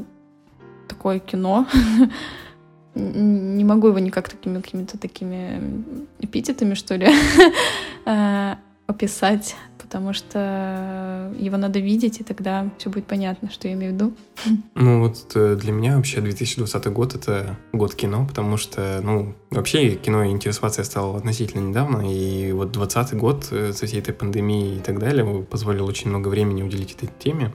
такое 0.87 1.17
кино, 1.17 1.65
не 2.95 3.63
могу 3.63 3.87
его 3.87 3.99
никак 3.99 4.29
такими 4.29 4.61
какими-то 4.61 4.97
такими 4.97 5.61
эпитетами, 6.19 6.73
что 6.73 6.95
ли, 6.95 7.07
э, 8.05 8.55
описать, 8.87 9.55
потому 9.77 10.13
что 10.13 11.31
его 11.37 11.57
надо 11.57 11.79
видеть, 11.79 12.19
и 12.19 12.23
тогда 12.23 12.69
все 12.77 12.89
будет 12.89 13.05
понятно, 13.05 13.49
что 13.51 13.67
я 13.67 13.75
имею 13.75 13.91
в 13.91 13.95
виду. 13.95 14.13
Ну 14.75 15.01
вот 15.01 15.31
э, 15.35 15.55
для 15.55 15.71
меня 15.71 15.95
вообще 15.97 16.21
2020 16.21 16.87
год— 16.87 17.15
это 17.15 17.57
год 17.71 17.93
кино, 17.93 18.25
потому 18.27 18.57
что, 18.57 18.99
ну, 19.03 19.35
вообще 19.51 19.95
кино 19.95 20.25
интересоваться 20.25 20.81
я 20.81 20.85
стал 20.85 21.15
относительно 21.15 21.67
недавно, 21.69 22.01
и 22.11 22.51
вот 22.51 22.71
20 22.71 23.15
год 23.17 23.47
э, 23.51 23.73
со 23.73 23.85
всей 23.85 23.99
этой 23.99 24.13
пандемией 24.13 24.77
и 24.77 24.81
так 24.81 24.99
далее 24.99 25.43
позволил 25.43 25.85
очень 25.85 26.09
много 26.09 26.27
времени 26.27 26.63
уделить 26.63 26.93
этой 26.93 27.09
теме. 27.19 27.53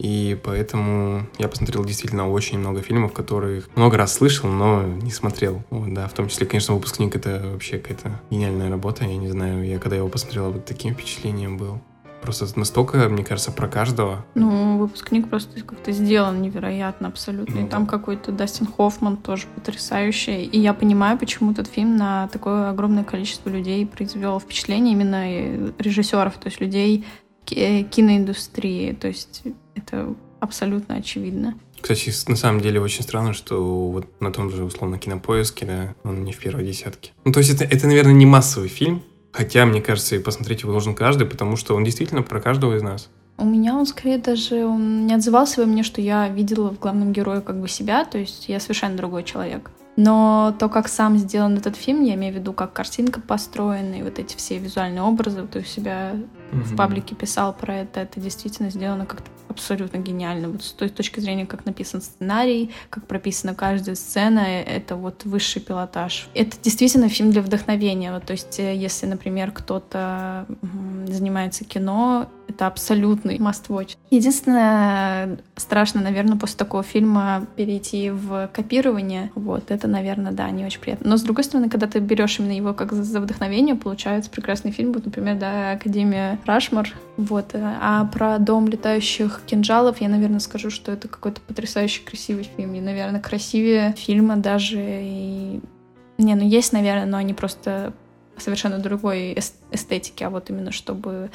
И 0.00 0.38
поэтому 0.42 1.26
я 1.36 1.46
посмотрел 1.46 1.84
действительно 1.84 2.30
очень 2.30 2.58
много 2.58 2.80
фильмов, 2.80 3.12
которых 3.12 3.68
много 3.76 3.98
раз 3.98 4.14
слышал, 4.14 4.48
но 4.48 4.82
не 4.82 5.10
смотрел. 5.10 5.62
Вот, 5.68 5.92
да, 5.92 6.08
в 6.08 6.14
том 6.14 6.28
числе, 6.28 6.46
конечно, 6.46 6.74
выпускник 6.74 7.14
это 7.14 7.50
вообще 7.52 7.76
какая-то 7.76 8.18
гениальная 8.30 8.70
работа. 8.70 9.04
Я 9.04 9.18
не 9.18 9.28
знаю, 9.28 9.62
я 9.62 9.78
когда 9.78 9.96
его 9.96 10.08
посмотрел, 10.08 10.52
вот 10.52 10.64
таким 10.64 10.94
впечатлением 10.94 11.58
был. 11.58 11.80
Просто 12.22 12.46
настолько, 12.58 13.10
мне 13.10 13.24
кажется, 13.24 13.52
про 13.52 13.68
каждого. 13.68 14.24
Ну, 14.34 14.78
выпускник 14.78 15.28
просто 15.28 15.62
как-то 15.62 15.92
сделан 15.92 16.40
невероятно 16.40 17.08
абсолютно. 17.08 17.60
Ну, 17.60 17.66
и 17.66 17.68
там 17.68 17.84
да. 17.84 17.90
какой-то 17.90 18.32
Дастин 18.32 18.66
Хоффман 18.66 19.18
тоже 19.18 19.48
потрясающий. 19.54 20.44
И 20.44 20.58
я 20.58 20.72
понимаю, 20.72 21.18
почему 21.18 21.52
этот 21.52 21.66
фильм 21.66 21.98
на 21.98 22.28
такое 22.28 22.70
огромное 22.70 23.04
количество 23.04 23.50
людей 23.50 23.84
произвел 23.86 24.40
впечатление 24.40 24.94
именно 24.94 25.74
режиссеров, 25.78 26.34
то 26.38 26.46
есть 26.48 26.60
людей 26.60 27.04
киноиндустрии. 27.44 28.92
То 28.92 29.08
есть 29.08 29.42
это 29.82 30.14
абсолютно 30.40 30.96
очевидно. 30.96 31.54
Кстати, 31.80 32.12
на 32.28 32.36
самом 32.36 32.60
деле 32.60 32.80
очень 32.80 33.02
странно, 33.02 33.32
что 33.32 33.88
вот 33.88 34.06
на 34.20 34.32
том 34.32 34.50
же, 34.50 34.64
условно, 34.64 34.98
кинопоиске, 34.98 35.66
да, 35.66 35.94
он 36.04 36.24
не 36.24 36.32
в 36.32 36.38
первой 36.38 36.64
десятке. 36.64 37.12
Ну, 37.24 37.32
то 37.32 37.38
есть 37.38 37.50
это, 37.50 37.64
это, 37.64 37.86
наверное, 37.86 38.12
не 38.12 38.26
массовый 38.26 38.68
фильм, 38.68 39.02
хотя, 39.32 39.64
мне 39.64 39.80
кажется, 39.80 40.16
и 40.16 40.18
посмотреть 40.18 40.62
его 40.62 40.72
должен 40.72 40.94
каждый, 40.94 41.26
потому 41.26 41.56
что 41.56 41.74
он 41.74 41.84
действительно 41.84 42.22
про 42.22 42.40
каждого 42.40 42.76
из 42.76 42.82
нас. 42.82 43.08
У 43.38 43.44
меня 43.46 43.74
он 43.74 43.86
скорее 43.86 44.18
даже 44.18 44.66
он 44.66 45.06
не 45.06 45.14
отзывался 45.14 45.62
во 45.62 45.66
мне, 45.66 45.82
что 45.82 46.02
я 46.02 46.28
видела 46.28 46.70
в 46.70 46.78
главном 46.78 47.12
герое 47.12 47.40
как 47.40 47.58
бы 47.58 47.68
себя, 47.68 48.04
то 48.04 48.18
есть 48.18 48.50
я 48.50 48.60
совершенно 48.60 48.96
другой 48.98 49.24
человек. 49.24 49.70
Но 49.96 50.54
то, 50.58 50.68
как 50.68 50.88
сам 50.88 51.16
сделан 51.16 51.56
этот 51.56 51.76
фильм, 51.76 52.04
я 52.04 52.14
имею 52.14 52.34
в 52.34 52.36
виду, 52.36 52.52
как 52.52 52.74
картинка 52.74 53.20
построена, 53.20 53.94
и 53.94 54.02
вот 54.02 54.18
эти 54.18 54.36
все 54.36 54.58
визуальные 54.58 55.02
образы, 55.02 55.46
ты 55.46 55.60
у 55.60 55.64
себя 55.64 56.12
mm-hmm. 56.12 56.62
в 56.62 56.76
паблике 56.76 57.14
писал 57.14 57.54
про 57.54 57.76
это, 57.76 58.00
это 58.00 58.20
действительно 58.20 58.70
сделано 58.70 59.06
как-то 59.06 59.30
абсолютно 59.50 59.98
гениально. 59.98 60.48
Вот 60.48 60.62
с 60.62 60.72
той 60.72 60.88
точки 60.88 61.20
зрения, 61.20 61.46
как 61.46 61.66
написан 61.66 62.00
сценарий, 62.00 62.70
как 62.88 63.06
прописана 63.06 63.54
каждая 63.54 63.94
сцена, 63.94 64.40
это 64.40 64.96
вот 64.96 65.24
высший 65.24 65.60
пилотаж. 65.60 66.28
Это 66.34 66.56
действительно 66.62 67.08
фильм 67.08 67.30
для 67.32 67.42
вдохновения. 67.42 68.12
Вот, 68.12 68.24
то 68.24 68.32
есть, 68.32 68.58
э, 68.58 68.74
если, 68.74 69.06
например, 69.06 69.52
кто-то 69.52 70.46
занимается 71.06 71.64
кино, 71.64 72.28
это 72.50 72.66
абсолютный 72.66 73.38
must-watch. 73.38 73.96
Единственное, 74.10 75.38
страшно, 75.56 76.00
наверное, 76.00 76.36
после 76.36 76.58
такого 76.58 76.82
фильма 76.82 77.46
перейти 77.56 78.10
в 78.10 78.48
копирование. 78.52 79.30
Вот, 79.34 79.70
это, 79.70 79.88
наверное, 79.88 80.32
да, 80.32 80.50
не 80.50 80.64
очень 80.64 80.80
приятно. 80.80 81.10
Но, 81.10 81.16
с 81.16 81.22
другой 81.22 81.44
стороны, 81.44 81.68
когда 81.68 81.86
ты 81.86 81.98
берешь 81.98 82.38
именно 82.38 82.52
его 82.52 82.74
как 82.74 82.92
за 82.92 83.20
вдохновение, 83.20 83.74
получается 83.74 84.30
прекрасный 84.30 84.70
фильм. 84.70 84.92
Вот, 84.92 85.06
например, 85.06 85.36
да, 85.36 85.72
Академия 85.72 86.38
Рашмар. 86.44 86.92
Вот. 87.16 87.54
А 87.54 88.04
про 88.06 88.38
Дом 88.38 88.68
летающих 88.68 89.42
кинжалов 89.46 90.00
я, 90.00 90.08
наверное, 90.08 90.40
скажу, 90.40 90.70
что 90.70 90.92
это 90.92 91.08
какой-то 91.08 91.40
потрясающе 91.40 92.02
красивый 92.04 92.48
фильм. 92.56 92.74
И, 92.74 92.80
наверное, 92.80 93.20
красивее 93.20 93.94
фильма 93.96 94.36
даже 94.36 94.78
и... 94.80 95.60
Не, 96.18 96.34
ну 96.34 96.42
есть, 96.42 96.72
наверное, 96.72 97.06
но 97.06 97.16
они 97.16 97.32
просто 97.32 97.94
совершенно 98.36 98.78
другой 98.78 99.38
эстетики, 99.72 100.22
а 100.24 100.30
вот 100.30 100.50
именно 100.50 100.72
чтобы 100.72 101.30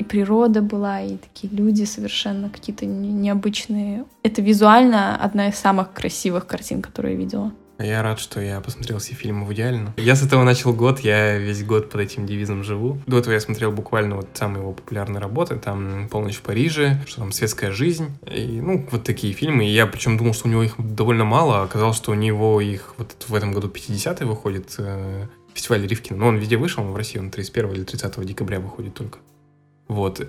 и 0.00 0.04
природа 0.04 0.62
была, 0.62 1.02
и 1.02 1.18
такие 1.18 1.52
люди 1.52 1.84
совершенно 1.84 2.48
какие-то 2.48 2.86
необычные. 2.86 4.06
Это 4.22 4.40
визуально 4.40 5.14
одна 5.16 5.48
из 5.48 5.56
самых 5.56 5.92
красивых 5.92 6.46
картин, 6.46 6.80
которые 6.80 7.14
я 7.14 7.20
видела. 7.20 7.52
Я 7.78 8.02
рад, 8.02 8.18
что 8.18 8.40
я 8.40 8.60
посмотрел 8.60 8.98
все 8.98 9.14
фильмы 9.14 9.46
в 9.46 9.52
идеально. 9.52 9.94
Я 9.96 10.14
с 10.14 10.22
этого 10.22 10.44
начал 10.44 10.72
год, 10.74 11.00
я 11.00 11.38
весь 11.38 11.64
год 11.64 11.90
под 11.90 12.00
этим 12.02 12.26
девизом 12.26 12.62
живу. 12.62 12.98
До 13.06 13.18
этого 13.18 13.32
я 13.34 13.40
смотрел 13.40 13.72
буквально 13.72 14.16
вот 14.16 14.28
самые 14.34 14.62
его 14.62 14.72
популярные 14.72 15.20
работы, 15.20 15.56
там 15.56 16.08
«Полночь 16.10 16.36
в 16.36 16.42
Париже», 16.42 17.02
что 17.06 17.20
там 17.20 17.32
«Светская 17.32 17.72
жизнь», 17.72 18.10
и, 18.26 18.60
ну, 18.60 18.86
вот 18.90 19.04
такие 19.04 19.32
фильмы. 19.32 19.66
И 19.66 19.72
я 19.72 19.86
причем 19.86 20.18
думал, 20.18 20.34
что 20.34 20.48
у 20.48 20.50
него 20.50 20.62
их 20.62 20.74
довольно 20.78 21.24
мало, 21.24 21.60
а 21.60 21.64
оказалось, 21.64 21.96
что 21.96 22.12
у 22.12 22.14
него 22.14 22.60
их 22.60 22.94
вот 22.98 23.26
в 23.28 23.34
этом 23.34 23.52
году 23.52 23.68
50-й 23.68 24.26
выходит, 24.26 24.74
э, 24.78 25.26
фестиваль 25.54 25.86
Ривкина. 25.86 26.18
Но 26.18 26.26
он 26.28 26.36
везде 26.36 26.58
вышел, 26.58 26.84
но 26.84 26.92
в 26.92 26.96
России 26.96 27.18
он 27.18 27.30
31 27.30 27.72
или 27.72 27.84
30 27.84 28.24
декабря 28.26 28.60
выходит 28.60 28.94
только. 28.94 29.18
Вот. 29.90 30.24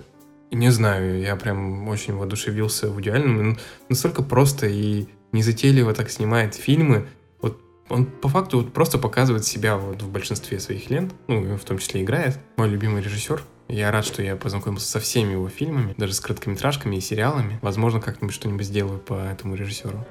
Не 0.50 0.70
знаю, 0.70 1.20
я 1.20 1.36
прям 1.36 1.86
очень 1.86 2.14
воодушевился 2.14 2.88
в 2.90 3.00
идеальном. 3.00 3.58
Настолько 3.88 4.24
просто 4.24 4.66
и 4.66 5.06
незатейливо 5.30 5.94
так 5.94 6.10
снимает 6.10 6.56
фильмы. 6.56 7.06
Вот 7.40 7.60
он 7.88 8.06
по 8.06 8.28
факту 8.28 8.58
вот 8.58 8.72
просто 8.72 8.98
показывает 8.98 9.44
себя 9.44 9.76
вот 9.76 10.02
в 10.02 10.10
большинстве 10.10 10.58
своих 10.58 10.90
лент, 10.90 11.14
ну, 11.28 11.56
в 11.56 11.64
том 11.64 11.78
числе 11.78 12.02
играет. 12.02 12.40
Мой 12.56 12.68
любимый 12.68 13.02
режиссер. 13.02 13.40
Я 13.68 13.92
рад, 13.92 14.04
что 14.04 14.20
я 14.20 14.34
познакомился 14.34 14.88
со 14.88 14.98
всеми 14.98 15.32
его 15.32 15.48
фильмами, 15.48 15.94
даже 15.96 16.12
с 16.12 16.20
короткометражками 16.20 16.96
и 16.96 17.00
сериалами. 17.00 17.60
Возможно, 17.62 18.00
как-нибудь 18.00 18.34
что-нибудь 18.34 18.66
сделаю 18.66 18.98
по 18.98 19.14
этому 19.14 19.54
режиссеру. 19.54 20.04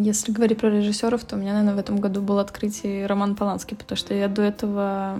Если 0.00 0.30
говорить 0.30 0.58
про 0.58 0.70
режиссеров, 0.70 1.24
то 1.24 1.34
у 1.34 1.38
меня, 1.38 1.52
наверное, 1.52 1.74
в 1.74 1.78
этом 1.78 1.98
году 1.98 2.22
был 2.22 2.38
открытие 2.38 3.06
Роман 3.06 3.34
Поланский, 3.34 3.76
потому 3.76 3.96
что 3.96 4.14
я 4.14 4.28
до 4.28 4.42
этого 4.42 5.18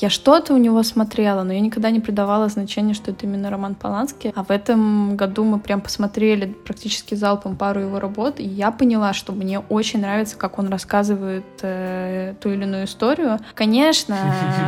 я 0.00 0.10
что-то 0.10 0.54
у 0.54 0.58
него 0.58 0.82
смотрела, 0.84 1.42
но 1.42 1.52
я 1.52 1.60
никогда 1.60 1.90
не 1.90 1.98
придавала 1.98 2.48
значения, 2.48 2.94
что 2.94 3.10
это 3.10 3.26
именно 3.26 3.50
Роман 3.50 3.74
Поланский. 3.74 4.32
А 4.36 4.44
в 4.44 4.50
этом 4.50 5.16
году 5.16 5.42
мы 5.42 5.58
прям 5.58 5.80
посмотрели 5.80 6.46
практически 6.46 7.16
залпом 7.16 7.56
пару 7.56 7.80
его 7.80 7.98
работ, 7.98 8.38
и 8.38 8.44
я 8.44 8.70
поняла, 8.70 9.12
что 9.12 9.32
мне 9.32 9.58
очень 9.58 10.00
нравится, 10.00 10.36
как 10.36 10.60
он 10.60 10.68
рассказывает 10.68 11.44
э, 11.62 12.34
ту 12.40 12.50
или 12.50 12.62
иную 12.62 12.84
историю. 12.84 13.40
Конечно, 13.54 14.16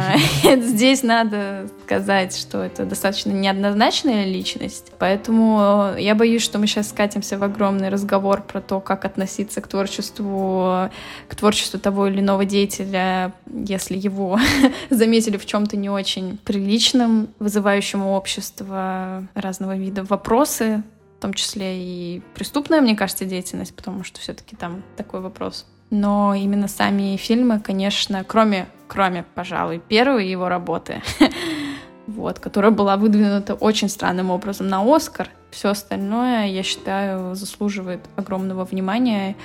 здесь 0.57 1.05
надо 1.05 1.69
сказать, 1.85 2.37
что 2.37 2.65
это 2.65 2.85
достаточно 2.85 3.31
неоднозначная 3.31 4.25
личность, 4.25 4.93
поэтому 4.99 5.95
я 5.97 6.17
боюсь, 6.17 6.43
что 6.43 6.59
мы 6.59 6.67
сейчас 6.67 6.89
скатимся 6.89 7.39
в 7.39 7.45
огромный 7.45 7.89
разговор 7.89 8.43
про 8.43 8.61
то, 8.61 8.81
как 8.81 9.05
относиться 9.05 9.61
к 9.61 9.69
творчеству, 9.69 10.91
к 11.29 11.37
творчеству 11.37 11.79
того 11.79 12.09
или 12.09 12.19
иного 12.19 12.45
деятеля, 12.45 13.33
если 13.47 13.97
его 13.97 14.41
заметить 14.91 15.20
заметили 15.21 15.37
в 15.37 15.45
чем-то 15.45 15.77
не 15.77 15.91
очень 15.91 16.39
приличном, 16.39 17.29
вызывающем 17.39 18.07
у 18.07 18.15
общества 18.15 19.29
разного 19.35 19.77
вида 19.77 20.03
вопросы, 20.03 20.83
в 21.19 21.21
том 21.21 21.35
числе 21.35 21.77
и 21.77 22.23
преступная, 22.35 22.81
мне 22.81 22.97
кажется, 22.97 23.27
деятельность, 23.27 23.77
потому 23.77 24.03
что 24.03 24.19
все-таки 24.21 24.57
там 24.57 24.83
такой 24.97 25.21
вопрос. 25.21 25.67
Но 25.91 26.35
именно 26.35 26.69
сами 26.69 27.17
фильмы, 27.17 27.61
конечно, 27.61 28.25
кроме, 28.25 28.67
кроме, 28.89 29.25
пожалуй, 29.35 29.79
первой 29.79 30.27
его 30.27 30.49
работы, 30.49 31.03
вот, 32.07 32.39
которая 32.39 32.71
была 32.71 32.97
выдвинута 32.97 33.53
очень 33.55 33.91
странным 33.91 34.31
образом 34.31 34.69
на 34.69 34.83
Оскар, 34.83 35.29
все 35.51 35.69
остальное, 35.69 36.47
я 36.47 36.63
считаю, 36.63 37.35
заслуживает 37.35 38.01
огромного 38.17 38.65
внимания. 38.65 39.37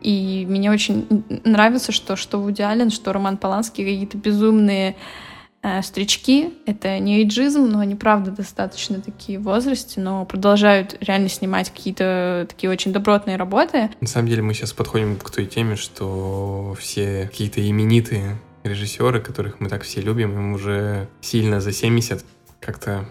И 0.00 0.46
мне 0.48 0.70
очень 0.70 1.24
нравится, 1.44 1.92
что 1.92 2.16
что 2.16 2.38
Вуди 2.38 2.62
Аллен, 2.62 2.90
что 2.90 3.12
Роман 3.12 3.36
Поланский 3.36 3.84
какие-то 3.84 4.16
безумные 4.16 4.96
э, 5.62 5.82
стрички. 5.82 6.52
Это 6.66 6.98
не 6.98 7.18
эйджизм, 7.18 7.66
но 7.66 7.80
они, 7.80 7.94
правда, 7.94 8.30
достаточно 8.30 9.00
такие 9.00 9.38
в 9.38 9.42
возрасте, 9.42 10.00
но 10.00 10.24
продолжают 10.24 10.96
реально 11.00 11.28
снимать 11.28 11.70
какие-то 11.70 12.46
такие 12.48 12.70
очень 12.70 12.92
добротные 12.92 13.36
работы. 13.36 13.90
На 14.00 14.06
самом 14.06 14.28
деле 14.28 14.42
мы 14.42 14.54
сейчас 14.54 14.72
подходим 14.72 15.16
к 15.16 15.30
той 15.30 15.46
теме, 15.46 15.76
что 15.76 16.76
все 16.78 17.28
какие-то 17.30 17.66
именитые 17.68 18.38
режиссеры, 18.64 19.20
которых 19.20 19.60
мы 19.60 19.68
так 19.68 19.82
все 19.82 20.00
любим, 20.00 20.32
им 20.32 20.52
уже 20.52 21.08
сильно 21.20 21.60
за 21.60 21.72
70 21.72 22.24
как-то 22.60 23.04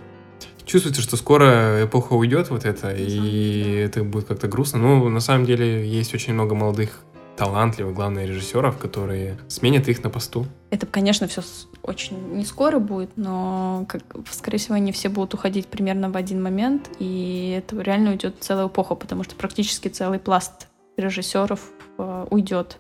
чувствуется, 0.68 1.02
что 1.02 1.18
скоро 1.18 1.86
эпоха 1.86 2.14
уйдет 2.14 2.50
вот 2.50 2.66
это, 2.66 2.94
и 2.94 3.72
это 3.76 4.04
будет 4.04 4.28
как-то 4.28 4.48
грустно. 4.48 4.80
Но 4.80 5.10
на 5.10 5.20
самом 5.20 5.46
деле 5.46 5.88
есть 5.88 6.14
очень 6.14 6.34
много 6.34 6.54
молодых 6.54 7.00
талантливых, 7.38 7.94
главных 7.94 8.28
режиссеров, 8.28 8.78
которые 8.78 9.38
сменят 9.48 9.88
их 9.88 10.04
на 10.04 10.10
посту. 10.10 10.48
Это, 10.72 10.86
конечно, 10.88 11.28
все 11.28 11.42
очень 11.84 12.18
не 12.34 12.44
скоро 12.44 12.80
будет, 12.80 13.12
но, 13.16 13.86
как, 13.88 14.02
скорее 14.32 14.58
всего, 14.58 14.76
они 14.76 14.92
все 14.92 15.10
будут 15.10 15.36
уходить 15.36 15.68
примерно 15.68 16.10
в 16.10 16.18
один 16.18 16.42
момент, 16.42 16.90
и 17.00 17.56
это 17.58 17.80
реально 17.80 18.12
уйдет 18.12 18.36
целая 18.40 18.68
эпоха, 18.68 18.96
потому 18.96 19.24
что 19.24 19.36
практически 19.36 19.88
целый 19.88 20.20
пласт 20.20 20.68
режиссеров 20.98 21.62
э, 22.00 22.28
уйдет 22.32 22.80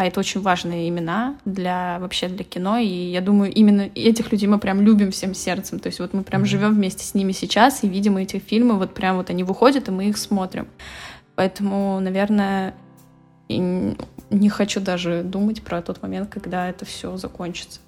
а 0.00 0.06
это 0.06 0.18
очень 0.18 0.40
важные 0.40 0.88
имена 0.88 1.36
для 1.44 1.98
вообще 2.00 2.28
для 2.28 2.42
кино, 2.42 2.78
и 2.78 2.86
я 2.86 3.20
думаю, 3.20 3.52
именно 3.52 3.90
этих 3.94 4.32
людей 4.32 4.48
мы 4.48 4.58
прям 4.58 4.80
любим 4.80 5.10
всем 5.10 5.34
сердцем, 5.34 5.78
то 5.78 5.88
есть 5.88 6.00
вот 6.00 6.14
мы 6.14 6.22
прям 6.22 6.40
mm-hmm. 6.40 6.46
живем 6.46 6.74
вместе 6.74 7.04
с 7.04 7.12
ними 7.12 7.32
сейчас 7.32 7.84
и 7.84 7.86
видим 7.86 8.16
эти 8.16 8.38
фильмы, 8.38 8.78
вот 8.78 8.94
прям 8.94 9.18
вот 9.18 9.28
они 9.28 9.44
выходят, 9.44 9.88
и 9.88 9.90
мы 9.90 10.08
их 10.08 10.16
смотрим. 10.16 10.68
Поэтому, 11.34 12.00
наверное, 12.00 12.74
не 13.50 14.48
хочу 14.48 14.80
даже 14.80 15.22
думать 15.22 15.62
про 15.62 15.82
тот 15.82 16.00
момент, 16.00 16.30
когда 16.30 16.70
это 16.70 16.86
все 16.86 17.18
закончится. 17.18 17.80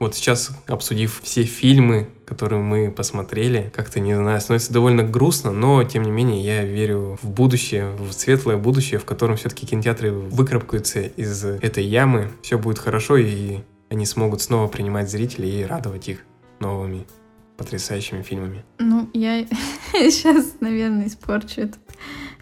Вот 0.00 0.14
сейчас, 0.14 0.50
обсудив 0.66 1.20
все 1.22 1.42
фильмы, 1.42 2.08
которые 2.28 2.60
мы 2.60 2.90
посмотрели, 2.90 3.72
как-то, 3.74 4.00
не 4.00 4.14
знаю, 4.14 4.38
становится 4.42 4.70
довольно 4.70 5.02
грустно, 5.02 5.50
но, 5.50 5.82
тем 5.84 6.02
не 6.02 6.10
менее, 6.10 6.44
я 6.44 6.62
верю 6.62 7.18
в 7.22 7.30
будущее, 7.30 7.92
в 7.96 8.12
светлое 8.12 8.58
будущее, 8.58 9.00
в 9.00 9.06
котором 9.06 9.36
все-таки 9.36 9.66
кинотеатры 9.66 10.12
выкарабкаются 10.12 11.00
из 11.00 11.42
этой 11.44 11.84
ямы, 11.84 12.30
все 12.42 12.58
будет 12.58 12.78
хорошо, 12.78 13.16
и 13.16 13.60
они 13.88 14.04
смогут 14.04 14.42
снова 14.42 14.68
принимать 14.68 15.10
зрителей 15.10 15.62
и 15.62 15.64
радовать 15.64 16.08
их 16.08 16.18
новыми 16.60 17.06
потрясающими 17.56 18.22
фильмами. 18.22 18.62
Ну, 18.78 19.08
я 19.14 19.46
сейчас, 19.92 20.56
наверное, 20.60 21.06
испорчу 21.06 21.62
этот 21.62 21.80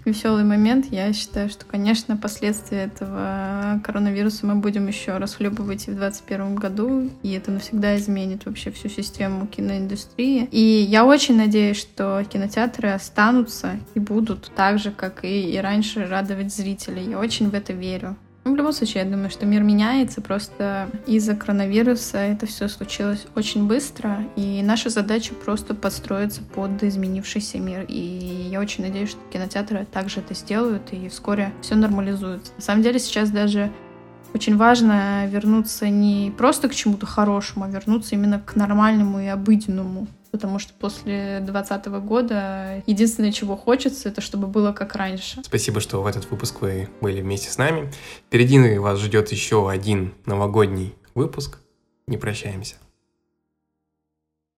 веселый 0.06 0.44
момент. 0.44 0.86
Я 0.90 1.12
считаю, 1.12 1.48
что, 1.48 1.66
конечно, 1.66 2.16
последствия 2.16 2.84
этого 2.84 3.80
коронавируса 3.84 4.46
мы 4.46 4.54
будем 4.56 4.86
еще 4.86 5.18
расхлебывать 5.18 5.88
и 5.88 5.90
в 5.90 5.96
2021 5.96 6.54
году, 6.54 7.10
и 7.22 7.32
это 7.32 7.50
навсегда 7.50 7.96
изменит 7.96 8.46
вообще 8.46 8.70
всю 8.70 8.88
систему 8.88 9.46
киноиндустрии. 9.46 10.48
И 10.50 10.60
я 10.60 11.04
очень 11.04 11.36
надеюсь, 11.36 11.78
что 11.78 12.24
кинотеатры 12.24 12.90
останутся 12.90 13.78
и 13.94 14.00
будут 14.00 14.50
так 14.54 14.78
же, 14.78 14.90
как 14.90 15.24
и, 15.24 15.50
и 15.50 15.58
раньше, 15.58 16.06
радовать 16.06 16.54
зрителей. 16.54 17.10
Я 17.10 17.18
очень 17.18 17.50
в 17.50 17.54
это 17.54 17.72
верю. 17.72 18.16
Ну, 18.46 18.52
в 18.52 18.56
любом 18.56 18.72
случае, 18.72 19.02
я 19.02 19.10
думаю, 19.10 19.28
что 19.28 19.44
мир 19.44 19.64
меняется, 19.64 20.20
просто 20.20 20.88
из-за 21.04 21.34
коронавируса 21.34 22.18
это 22.18 22.46
все 22.46 22.68
случилось 22.68 23.26
очень 23.34 23.66
быстро, 23.66 24.20
и 24.36 24.62
наша 24.62 24.88
задача 24.88 25.34
просто 25.34 25.74
подстроиться 25.74 26.42
под 26.54 26.80
изменившийся 26.84 27.58
мир. 27.58 27.84
И 27.88 28.46
я 28.48 28.60
очень 28.60 28.84
надеюсь, 28.84 29.10
что 29.10 29.20
кинотеатры 29.32 29.84
также 29.84 30.20
это 30.20 30.34
сделают, 30.34 30.92
и 30.92 31.08
вскоре 31.08 31.52
все 31.60 31.74
нормализуется. 31.74 32.52
На 32.54 32.62
самом 32.62 32.84
деле 32.84 33.00
сейчас 33.00 33.30
даже 33.32 33.72
очень 34.32 34.56
важно 34.56 35.26
вернуться 35.26 35.88
не 35.88 36.32
просто 36.38 36.68
к 36.68 36.74
чему-то 36.74 37.04
хорошему, 37.04 37.64
а 37.64 37.68
вернуться 37.68 38.14
именно 38.14 38.38
к 38.38 38.54
нормальному 38.54 39.18
и 39.18 39.26
обыденному 39.26 40.06
потому 40.36 40.58
что 40.58 40.72
после 40.74 41.40
2020 41.40 41.86
года 42.04 42.82
единственное, 42.86 43.32
чего 43.32 43.56
хочется, 43.56 44.08
это 44.08 44.20
чтобы 44.20 44.46
было 44.46 44.72
как 44.72 44.94
раньше. 44.94 45.42
Спасибо, 45.42 45.80
что 45.80 46.02
в 46.02 46.06
этот 46.06 46.30
выпуск 46.30 46.60
вы 46.60 46.88
были 47.00 47.22
вместе 47.22 47.50
с 47.50 47.58
нами. 47.58 47.90
Впереди 48.26 48.58
вас 48.78 49.00
ждет 49.00 49.32
еще 49.32 49.70
один 49.70 50.14
новогодний 50.26 50.94
выпуск. 51.14 51.58
Не 52.06 52.18
прощаемся. 52.18 52.76